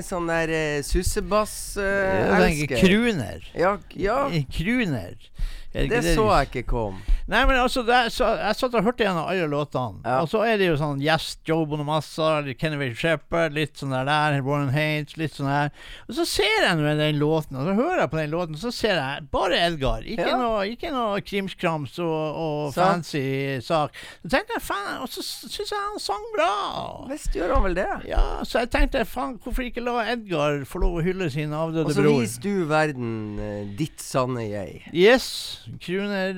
Sånn 0.07 0.29
der 0.31 0.47
uh, 0.47 0.55
tenker 0.55 0.87
sussebass-elsker. 0.87 2.79
Crooner. 2.79 3.43
ja, 3.51 3.73
ja, 3.99 4.15
Kruner. 4.55 5.19
Er 5.73 5.91
det 5.91 6.01
så 6.15 6.29
jeg 6.29 6.47
ikke 6.47 6.63
kom. 6.71 7.03
Nei, 7.31 7.45
men 7.47 7.55
altså, 7.55 7.83
det, 7.87 7.93
er- 7.95 8.09
så, 8.11 8.27
jeg 8.39 8.55
satt 8.59 8.73
og 8.75 8.83
hørte 8.83 9.05
gjennom 9.05 9.27
alle 9.31 9.45
låtene. 9.47 10.01
Ja. 10.03 10.17
Og 10.23 10.27
så 10.31 10.41
er 10.43 10.57
det 10.59 10.67
jo 10.67 10.75
sånn 10.79 10.99
Yes, 11.03 11.37
Joe 11.47 11.65
Bonamassa, 11.69 12.41
Wade 12.43 12.95
Shepherd, 12.99 13.53
litt 13.55 13.77
sånn 13.79 13.93
der 13.95 14.05
der, 14.09 14.39
Warren 14.43 14.71
Hates, 14.73 15.15
litt 15.17 15.33
sånn 15.37 15.47
her. 15.47 15.71
Og 16.09 16.17
så 16.17 16.25
ser 16.27 16.65
jeg 16.67 16.77
nå 16.79 16.93
den 16.99 17.19
låten, 17.21 17.57
og 17.59 17.67
så 17.69 17.75
hører 17.77 18.01
jeg 18.03 18.11
på 18.11 18.19
den 18.19 18.33
låten, 18.33 18.57
og 18.57 18.61
så 18.63 18.71
ser 18.75 18.99
jeg 18.99 19.27
bare 19.31 19.59
Edgar. 19.69 20.03
Ikke 20.03 20.27
Ja. 20.27 20.37
noe, 20.41 20.65
ikke 20.67 20.91
noe 20.91 21.21
krimskrams 21.23 21.95
og, 22.03 22.41
og 22.43 22.73
fancy 22.75 23.23
sak. 23.63 23.95
Så 24.23 24.29
tenkte 24.35 24.57
jeg, 24.57 24.65
faen, 24.67 24.99
og 25.03 25.09
så 25.13 25.23
syns 25.23 25.71
jeg 25.71 25.79
han 25.79 25.99
sang 26.03 26.27
bra. 26.35 26.49
Visst 27.09 27.33
gjør 27.39 27.55
han 27.55 27.63
vel 27.69 27.77
det. 27.79 27.87
Ja, 28.11 28.25
så 28.43 28.63
jeg 28.65 28.71
tenkte, 28.75 29.05
faen, 29.07 29.37
hvorfor 29.43 29.63
ikke 29.69 29.83
la 29.85 30.01
Edgar 30.13 30.63
få 30.67 30.83
lov 30.83 30.99
å 30.99 31.05
hylle 31.05 31.29
sin 31.33 31.53
avdøde 31.55 31.87
bror? 31.87 31.93
Og 31.93 32.11
så 32.11 32.19
viser 32.19 32.43
du 32.49 32.65
verden 32.69 33.13
eh, 33.39 33.63
ditt 33.79 34.03
sanne 34.03 34.43
jeg. 34.49 34.83
Yes. 34.91 35.29
Kruner, 35.83 36.35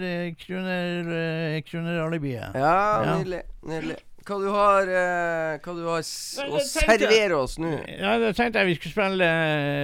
eh, 0.75 0.99
kruner, 1.01 1.55
eh, 1.55 1.61
kruner-alibiet. 1.69 2.55
Ja, 2.55 3.03
Ja. 3.05 3.15
nydelig. 3.17 3.41
Nydelig. 3.63 3.95
Hva 4.25 4.39
du 4.41 4.47
har, 4.49 4.81
eh, 4.89 5.57
hva 5.61 5.73
du 5.75 5.83
har 5.85 5.99
å 6.01 6.01
jeg. 6.01 6.65
servere 6.65 7.37
oss 7.37 7.57
nå? 7.61 7.75
Ja, 7.99 8.17
da 8.19 8.31
tenkte 8.33 8.57
jeg 8.63 8.67
vi 8.71 8.75
skulle 8.79 8.91
spille 8.95 9.25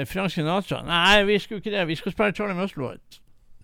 eh, 0.02 0.06
Frank 0.10 0.32
Sinatra. 0.34 0.82
Nei, 0.88 1.24
vi 1.30 1.38
skulle 1.40 1.62
ikke 1.62 1.72
det. 1.76 1.88
Vi 1.88 1.96
skulle 1.96 2.14
spille 2.16 2.34
Charlie 2.34 2.56
Musselwhite. 2.58 3.20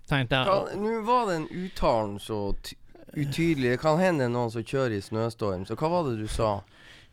Tenkte 0.07 0.36
jeg. 0.38 0.78
Nå 0.78 1.01
var 1.03 1.25
den 1.34 1.47
uttalen 1.49 2.19
så 2.19 2.53
ty 2.63 2.75
utydelig. 3.17 3.71
Det 3.71 3.80
kan 3.82 3.97
hende 3.97 4.19
det 4.19 4.30
er 4.30 4.34
noen 4.36 4.51
som 4.53 4.61
kjører 4.63 4.93
i 4.99 5.01
snøstorm. 5.01 5.65
Så 5.65 5.73
hva 5.75 5.89
var 5.89 6.03
det 6.11 6.19
du 6.19 6.28
sa? 6.28 6.59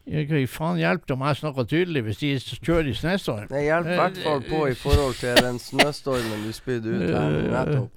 Jeg 0.07 0.29
kan 0.29 0.47
faen 0.47 0.77
det 0.77 1.11
om 1.15 1.23
jeg 1.25 1.37
snakker 1.41 1.65
tydelig 1.65 2.03
hvis 2.05 2.19
de 2.21 2.33
kjører 2.61 2.91
i 2.91 2.95
snøstorm. 2.99 3.49
Det 3.49 3.63
hjelper 3.65 3.93
i 3.95 3.97
hvert 3.97 4.19
fall 4.21 4.43
på 4.45 4.59
i 4.69 4.75
forhold 4.77 5.15
til 5.17 5.35
den 5.41 5.59
snøstormen 5.59 6.45
du 6.45 6.53
spydde 6.53 6.93
ut 6.93 7.09
her 7.09 7.31
nettopp. 7.55 7.91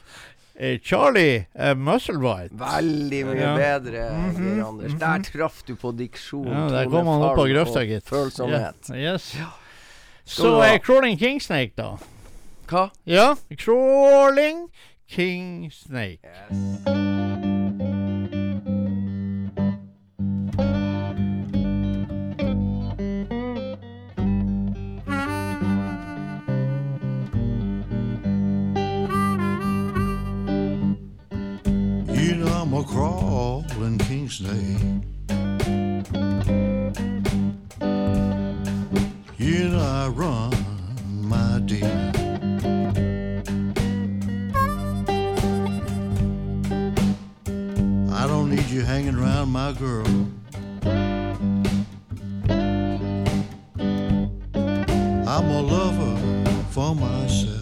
Eh, 0.59 0.79
Charlie 0.81 1.45
uh, 1.59 1.75
Musselwhite. 1.77 2.49
Veldig 2.57 3.25
mye 3.27 3.39
Ja. 3.41 3.55
bedre, 3.55 4.09
Mhm, 4.09 4.37
Geir 4.55 4.65
Anders. 4.65 4.93
Der 4.99 5.19
traff 5.31 5.63
du 5.67 5.75
på 5.75 5.91
diksjon, 5.95 6.47
Ja, 6.47 6.67
der 6.69 6.89
kom 6.89 7.05
han 7.05 7.21
opp 7.21 7.37
av 7.37 7.45
grøfta, 7.47 7.83
gitt. 7.85 8.03
Følsomhet. 8.09 8.89
Yeah. 8.89 9.13
yes. 9.13 9.35
Ja. 9.37 9.51
Så 10.25 10.55
er 10.61 10.79
Crawling 10.79 11.17
Kingsnake, 11.19 11.71
da. 11.77 11.91
Hva? 12.67 12.89
Ja, 13.05 13.35
Crawling 13.55 14.69
Kingsnake. 15.07 16.19
You 16.51 17.16
a 32.79 32.83
crawling 32.83 33.97
king 33.97 34.29
snake. 34.29 34.77
You 39.37 39.69
know 39.69 39.79
I 39.79 40.07
run 40.09 40.53
my 41.21 41.59
dear. 41.65 42.11
I 48.13 48.27
don't 48.27 48.49
need 48.51 48.67
you 48.69 48.81
hanging 48.81 49.15
around 49.15 49.49
my 49.49 49.71
girl. 49.73 50.05
I'm 55.27 55.49
a 55.49 55.61
lover 55.61 56.15
for 56.69 56.93
myself. 56.93 57.56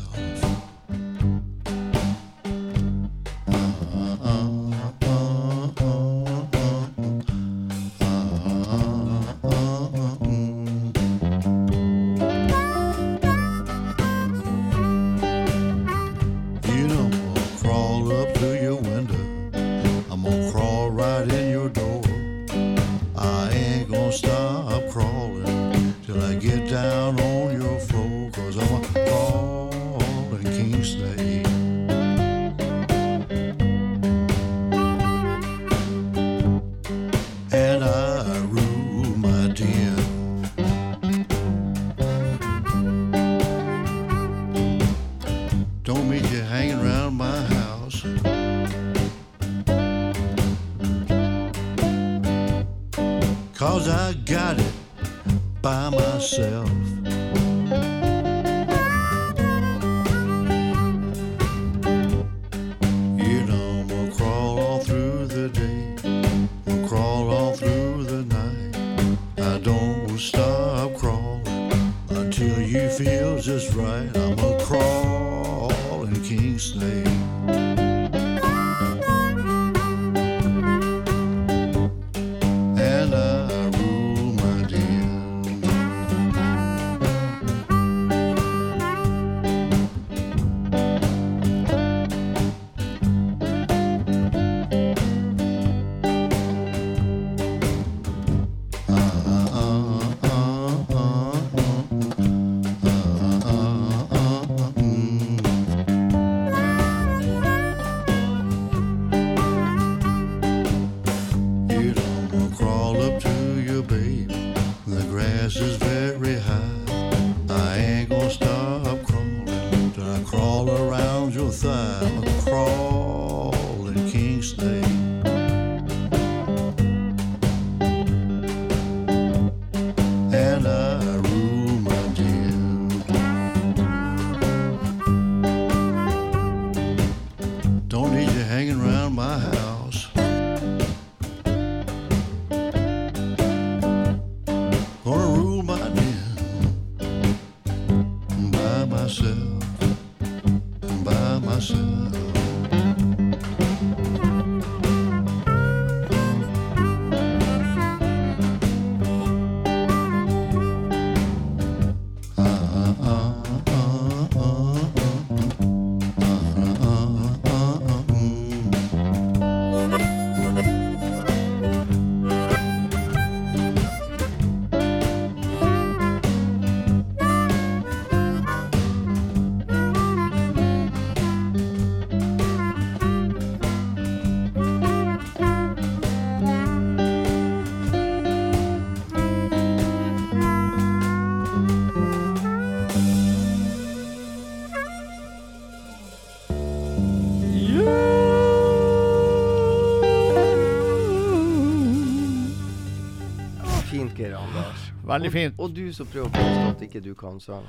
Veldig 205.15 205.31
fint. 205.33 205.59
Og 205.59 205.73
du 205.75 205.83
som 205.95 206.07
prøver 206.11 206.29
å 206.29 206.35
påstå 206.35 206.65
at 206.75 206.83
ikke 206.89 207.01
du 207.03 207.13
kan 207.19 207.39
sang. 207.43 207.65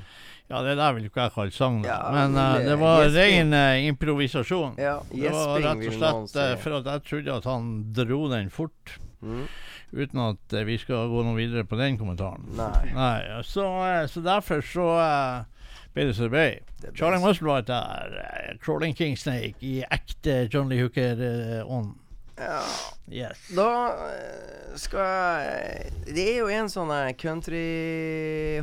Ja, 0.47 0.61
det 0.63 0.77
der 0.79 0.93
vil 0.95 1.03
jo 1.07 1.09
ikke 1.11 1.25
jeg 1.25 1.33
kalle 1.35 1.51
sang. 1.51 1.81
Ja, 1.83 1.97
men 2.13 2.35
uh, 2.37 2.53
det- 2.55 2.65
det 2.69 2.77
var 2.79 3.01
gjesping. 3.03 3.51
ren 3.51 3.53
eh, 3.53 3.87
improvisasjon. 3.89 4.77
Ja, 4.79 4.99
det 5.11 5.31
var 5.33 5.57
rett 5.59 5.87
og 5.89 5.97
slett 5.97 6.37
uh, 6.37 6.43
eh, 6.51 6.55
for 6.63 6.77
at 6.79 6.85
jeg 6.93 7.03
trodde 7.09 7.35
at 7.41 7.49
han 7.51 7.67
dro 7.93 8.21
den 8.31 8.49
fort. 8.49 8.95
Mm. 9.21 9.43
Uten 9.91 10.19
at 10.19 10.53
eh, 10.53 10.63
vi 10.67 10.77
skal 10.77 11.07
gå 11.11 11.23
noe 11.23 11.35
videre 11.35 11.63
på 11.67 11.77
den 11.79 11.97
kommentaren. 11.99 12.43
Nei. 12.55 12.91
Nei 12.93 13.41
så, 13.43 13.65
eh, 13.87 14.05
så 14.11 14.23
derfor 14.23 14.61
så 14.61 14.87
eh, 15.03 15.45
ble 15.95 16.07
det 16.09 16.15
som 16.15 16.27
det 16.27 16.33
ble. 16.35 16.91
Charlie 16.95 17.19
var 17.41 17.61
der. 17.67 18.17
eh, 18.23 18.57
Crawling 18.63 18.95
King 18.95 19.17
Snake 19.17 19.55
i 19.61 19.81
ekte 19.83 20.47
Johnny 20.53 20.79
Hooker-ånd. 20.81 21.95
Ja. 22.37 22.61
yes. 23.09 23.39
Da 23.57 23.69
eh, 24.13 24.75
skal 24.77 25.07
jeg 25.41 25.91
Det 26.05 26.25
er 26.35 26.35
jo 26.37 26.49
en 26.53 26.69
sånn 26.69 26.91
eh, 26.93 27.13
country 27.17 27.61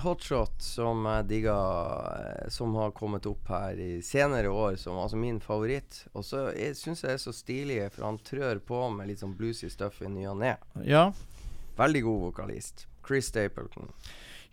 hotshot 0.05 0.63
som 0.63 1.03
jeg 1.11 1.27
digger, 1.33 2.15
eh, 2.21 2.49
som 2.55 2.75
har 2.79 2.95
kommet 2.95 3.27
opp 3.27 3.51
her 3.51 3.81
i 3.83 3.99
senere 4.07 4.53
år, 4.53 4.77
som 4.79 5.01
altså 5.03 5.19
min 5.19 5.41
favoritt. 5.43 6.05
Og 6.15 6.23
så 6.27 6.47
syns 6.55 7.03
jeg 7.03 7.11
det 7.11 7.17
er 7.19 7.23
så 7.25 7.35
stilig, 7.35 7.81
for 7.97 8.07
han 8.07 8.21
trør 8.23 8.63
på 8.63 8.85
med 8.95 9.11
litt 9.11 9.25
sånn 9.25 9.35
bluesy 9.39 9.71
stuff 9.73 10.01
i 10.03 10.11
ny 10.11 10.29
og 10.31 10.39
ne. 10.45 10.55
Ja. 10.87 11.09
Veldig 11.79 12.05
god 12.07 12.21
vokalist. 12.29 12.87
Chris 13.07 13.27
Stapleton. 13.27 13.91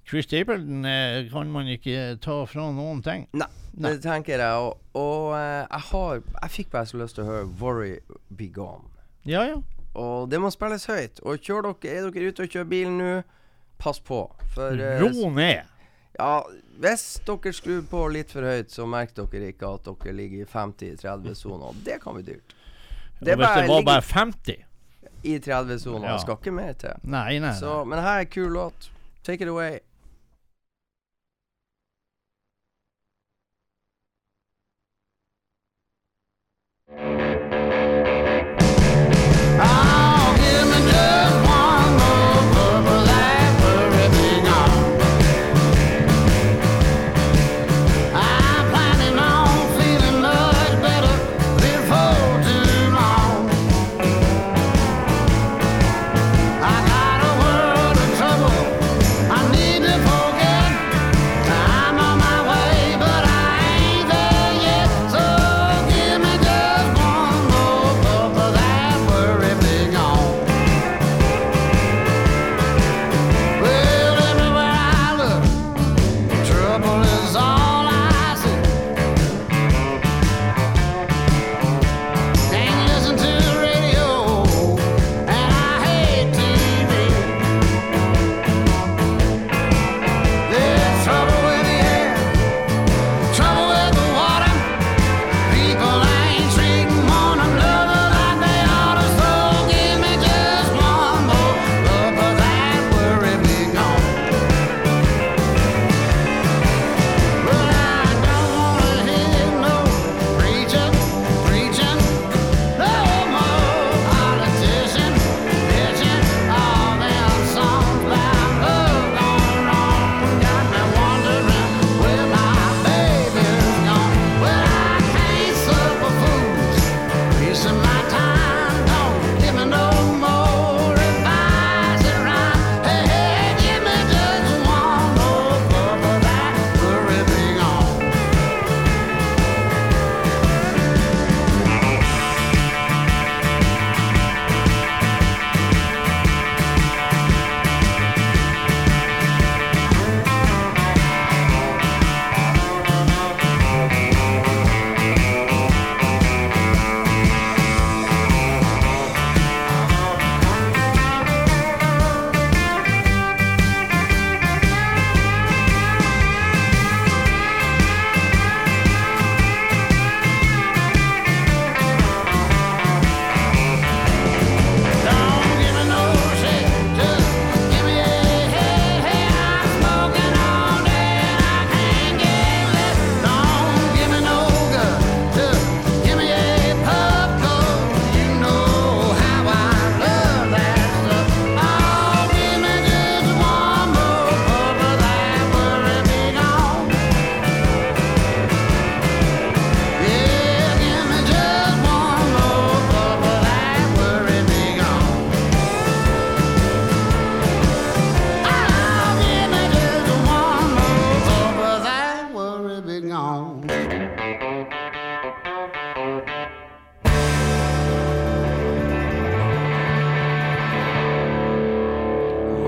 Chris 0.10 0.26
Stapleton 0.26 0.86
eh, 0.86 1.30
kan 1.32 1.52
man 1.52 1.70
ikke 1.70 2.18
ta 2.22 2.42
fra 2.50 2.72
noen 2.74 3.04
ting. 3.06 3.28
Nei, 3.38 3.48
Nei. 3.78 3.94
det 3.94 4.02
tenker 4.04 4.42
jeg. 4.42 4.66
Og, 4.66 4.82
og 4.98 5.36
eh, 5.38 5.62
jeg 5.68 5.86
har 5.92 6.24
Jeg 6.42 6.54
fikk 6.58 6.72
bare 6.74 6.90
så 6.90 7.00
lyst 7.00 7.16
til 7.20 7.28
å 7.28 7.30
høre 7.30 7.46
'Worry 7.62 7.94
Be 8.30 8.50
Gone'. 8.50 8.90
Ja, 9.28 9.44
ja. 9.48 9.60
Og 9.96 10.30
det 10.32 10.40
må 10.40 10.50
spilles 10.54 10.86
høyt. 10.88 11.20
Og 11.28 11.42
kjør 11.44 11.68
dere, 11.74 11.92
er 11.92 12.08
dere 12.12 12.32
ute 12.32 12.46
og 12.46 12.54
kjører 12.54 12.70
bil 12.72 12.90
nå, 12.96 13.10
pass 13.82 14.00
på. 14.00 14.22
For 14.56 14.80
eh, 14.80 15.02
Ro 15.04 15.30
ned. 15.36 15.68
Ja, 16.20 16.42
hvis 16.82 17.06
dere 17.28 17.54
skrur 17.56 17.84
på 17.92 18.06
litt 18.14 18.32
for 18.34 18.46
høyt, 18.48 18.72
så 18.74 18.88
merker 18.90 19.28
dere 19.32 19.52
ikke 19.54 19.70
at 19.76 19.88
dere 19.90 20.16
ligger 20.16 20.44
i 20.46 20.48
50-30-sona. 20.50 21.74
Det 21.86 22.00
kan 22.04 22.18
bli 22.18 22.24
dyrt. 22.32 22.56
Og 23.22 23.28
hvis 23.28 23.38
det 23.38 23.68
var 23.70 23.84
bare 23.86 24.02
50 24.02 24.64
i 25.24 25.36
30-sona, 25.38 26.08
Ja. 26.08 26.18
skal 26.18 26.40
ikke 26.40 26.52
mer 26.56 26.74
til. 26.74 26.96
Nei, 27.04 27.38
nei. 27.40 27.54
Så, 27.60 27.84
men 27.86 28.00
her 28.02 28.16
er 28.24 28.26
en 28.26 28.32
kul 28.34 28.50
låt. 28.56 28.90
Take 29.24 29.44
it 29.46 29.50
away. 29.52 29.80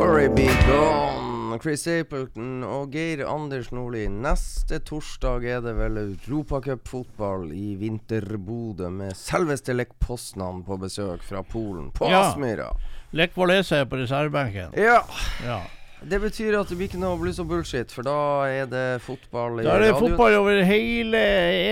Worry 0.03 0.27
Be 0.27 0.47
Gone. 0.67 1.55
Chris 1.63 1.85
Apleton 1.87 2.63
og 2.67 2.89
Geir 2.91 3.21
Anders 3.29 3.69
Nordli. 3.71 4.01
Neste 4.11 4.81
torsdag 4.83 5.45
er 5.47 5.61
det 5.63 5.71
vel 5.77 5.95
Europacupfotball 6.01 7.45
i 7.55 7.69
Vinterbodø 7.79 8.89
med 8.91 9.15
selveste 9.15 9.71
Lech 9.77 9.93
Poznan 10.03 10.59
på 10.67 10.75
besøk 10.81 11.23
fra 11.23 11.39
Polen. 11.47 11.87
På 11.95 12.09
Ja. 12.11 12.19
Aspmyra. 12.33 12.67
Lech 13.15 13.37
Walesa 13.39 13.79
er 13.79 13.85
på 13.87 14.01
reservebenken. 14.01 14.75
Ja. 14.75 14.99
Ja. 15.45 15.61
Det 16.03 16.19
betyr 16.19 16.59
at 16.59 16.67
det 16.67 16.75
blir 16.81 16.89
ikke 16.91 16.99
noe 16.99 17.15
bluss 17.21 17.39
og 17.39 17.47
bullshit, 17.47 17.87
for 17.95 18.03
da 18.03 18.17
er 18.51 18.65
det 18.67 19.01
fotball 19.05 19.61
i 19.61 19.63
Da 19.63 19.77
er 19.77 19.85
det 19.85 19.93
radio. 19.93 20.09
fotball 20.09 20.33
over 20.41 20.63
hele 20.67 21.21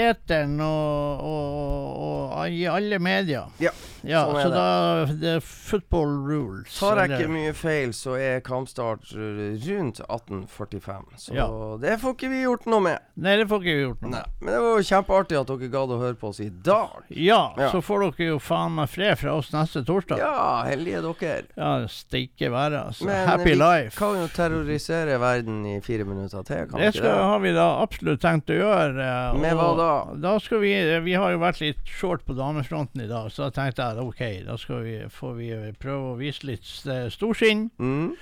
eteren 0.07 0.55
og, 0.63 1.19
og, 1.19 2.38
og 2.38 2.47
i 2.49 2.63
alle 2.63 2.95
medier. 3.03 3.51
Ja, 3.59 3.75
Ja, 4.04 4.26
sånn 4.26 4.41
så 4.41 4.49
det. 4.49 4.54
da 4.56 5.06
det 5.22 5.36
er 5.36 5.39
football 5.45 6.14
rules. 6.26 6.80
Tar 6.80 6.97
jeg 7.06 7.10
ikke 7.20 7.30
mye 7.32 7.54
feil, 7.54 7.89
så 7.93 8.16
er 8.20 8.39
kampstart 8.41 9.12
rundt 9.14 10.02
18.45. 10.10 11.06
Så 11.18 11.34
Ja. 11.36 11.47
det 11.80 11.99
får 12.02 12.16
ikke 12.16 12.30
vi 12.30 12.41
gjort 12.43 12.66
noe 12.66 12.80
med. 12.82 12.99
Nei, 13.16 13.36
det 13.38 13.47
får 13.47 13.60
ikke 13.62 13.76
vi 13.78 13.84
gjort 13.86 14.02
noe 14.02 14.12
Nei. 14.12 14.20
med. 14.22 14.41
Men 14.41 14.54
det 14.54 14.62
var 14.62 14.78
jo 14.78 14.88
kjempeartig 14.89 15.39
at 15.41 15.47
dere 15.47 15.70
gadd 15.72 15.89
å 15.95 15.99
høre 16.02 16.16
på 16.16 16.30
oss 16.30 16.39
i 16.39 16.49
dag. 16.49 17.04
Ja, 17.10 17.54
Ja. 17.58 17.70
så 17.72 17.82
får 17.82 18.12
dere 18.18 18.28
jo 18.32 18.39
faen 18.39 18.76
meg 18.76 18.89
fred 18.89 19.18
fra 19.18 19.36
oss 19.38 19.52
neste 19.52 19.84
torsdag. 19.86 20.18
Ja, 20.18 20.64
heldige 20.64 21.02
dere. 21.02 21.43
Ja, 21.58 21.88
steike 21.88 22.49
være, 22.52 22.86
altså. 22.88 23.06
Men 23.06 23.28
Happy 23.28 23.43
vi 23.43 23.56
life. 23.56 23.97
kan 23.97 24.16
jo 24.16 24.28
terrorisere 24.28 25.20
verden 25.20 25.66
i 25.66 25.80
fire 25.80 26.04
minutter 26.06 26.43
til, 26.43 26.66
kan 26.68 26.80
Det 26.80 26.93
ikke 26.95 27.04
det? 27.04 27.12
har 27.14 27.39
vi 27.39 27.52
da 27.54 27.82
absolutt 27.82 28.20
tenkt 28.22 28.47
å 28.49 28.58
gjøre. 28.58 28.99
eh, 29.02 29.39
Med 29.39 29.54
hva 29.56 29.76
da? 29.78 30.14
Da 30.16 30.38
skal 30.39 30.60
vi 30.60 30.72
Vi 31.02 31.14
har 31.14 31.32
jo 31.32 31.38
vært 31.39 31.60
litt 31.62 31.78
short 31.86 32.26
på 32.26 32.34
damefronten 32.36 33.02
i 33.04 33.08
dag, 33.08 33.30
så 33.32 33.49
da 33.49 33.62
tenkte 33.62 33.76
jeg 33.84 33.90
at 33.91 33.99
OK, 34.01 34.21
da 34.47 34.55
vi, 34.81 34.95
får 35.11 35.33
vi 35.37 35.51
prøve 35.79 36.13
å 36.13 36.17
vise 36.19 36.47
litt 36.47 36.67
eh, 36.87 37.07
storsinn. 37.13 37.67
Mm. 37.79 38.15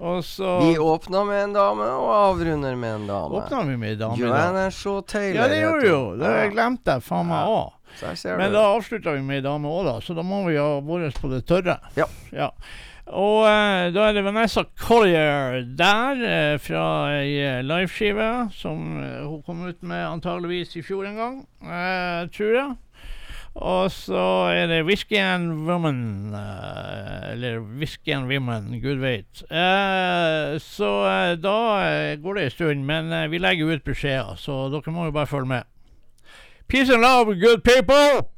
Og 0.00 0.22
så 0.24 0.52
Vi 0.64 0.78
åpna 0.78 1.24
med 1.28 1.42
en 1.44 1.52
dame 1.52 1.86
og 1.98 2.08
avrunder 2.14 2.76
med 2.78 2.94
en 3.02 3.06
dame. 3.10 3.40
åpna 3.42 3.64
vi 3.68 3.76
med 3.76 3.92
en 3.92 3.98
dame. 3.98 4.16
Joanna 4.22 4.70
Shaw 4.70 5.02
Taylor. 5.02 5.42
Ja, 5.42 5.48
det 5.50 5.58
gjorde 5.60 5.82
vi 5.82 5.88
jo. 5.90 6.16
Det 6.16 6.30
Ja. 6.30 6.46
glemte 6.54 6.94
jeg 6.94 7.02
faen 7.04 7.26
meg 7.28 7.50
òg. 7.50 7.72
Men 8.24 8.38
det. 8.38 8.52
da 8.54 8.62
avslutta 8.76 9.12
vi 9.16 9.20
med 9.26 9.40
ei 9.40 9.42
dame 9.44 9.68
òg, 9.68 9.84
da, 9.84 9.98
så 10.00 10.14
da 10.14 10.22
må 10.22 10.44
vi 10.46 10.56
ha 10.56 10.78
vårt 10.80 11.18
på 11.20 11.28
det 11.28 11.42
tørre. 11.44 11.76
Ja. 11.98 12.06
Og 13.10 13.42
uh, 13.42 13.90
da 13.90 14.04
er 14.06 14.12
det 14.14 14.22
Vanessa 14.22 14.62
Collier 14.78 15.64
der, 15.76 16.20
uh, 16.54 16.58
fra 16.62 16.84
ei 17.18 17.58
liveskive 17.66 18.28
som 18.54 18.78
hun 19.02 19.42
kom 19.42 19.64
ut 19.66 19.82
med 19.82 20.06
antageligvis 20.06 20.76
i 20.78 20.84
fjor 20.86 21.08
en 21.10 21.18
gang, 21.18 21.40
tror 22.30 22.54
jeg. 22.54 22.76
Og 23.60 23.90
så 23.92 24.20
er 24.56 24.66
det 24.70 24.84
Whisky 24.88 25.18
and 25.20 25.68
Woman, 25.68 26.32
eh, 26.34 27.32
eller 27.32 27.58
Whisky 27.60 28.14
and 28.16 28.26
Women, 28.26 28.80
gud 28.80 29.02
veit. 29.02 29.42
Eh, 29.52 30.56
så 30.64 30.92
eh, 31.04 31.34
da 31.36 31.58
går 32.22 32.34
det 32.34 32.44
en 32.44 32.50
stund, 32.50 32.84
men 32.84 33.12
vi 33.30 33.38
legger 33.38 33.74
ut 33.74 33.84
beskjeder, 33.84 34.40
så 34.40 34.62
dere 34.72 34.94
må 34.94 35.04
jo 35.10 35.12
bare 35.12 35.28
følge 35.28 35.52
med. 35.52 35.68
Peace 36.68 36.88
and 36.88 37.02
love, 37.02 37.36
good 37.36 37.60
people! 37.60 38.30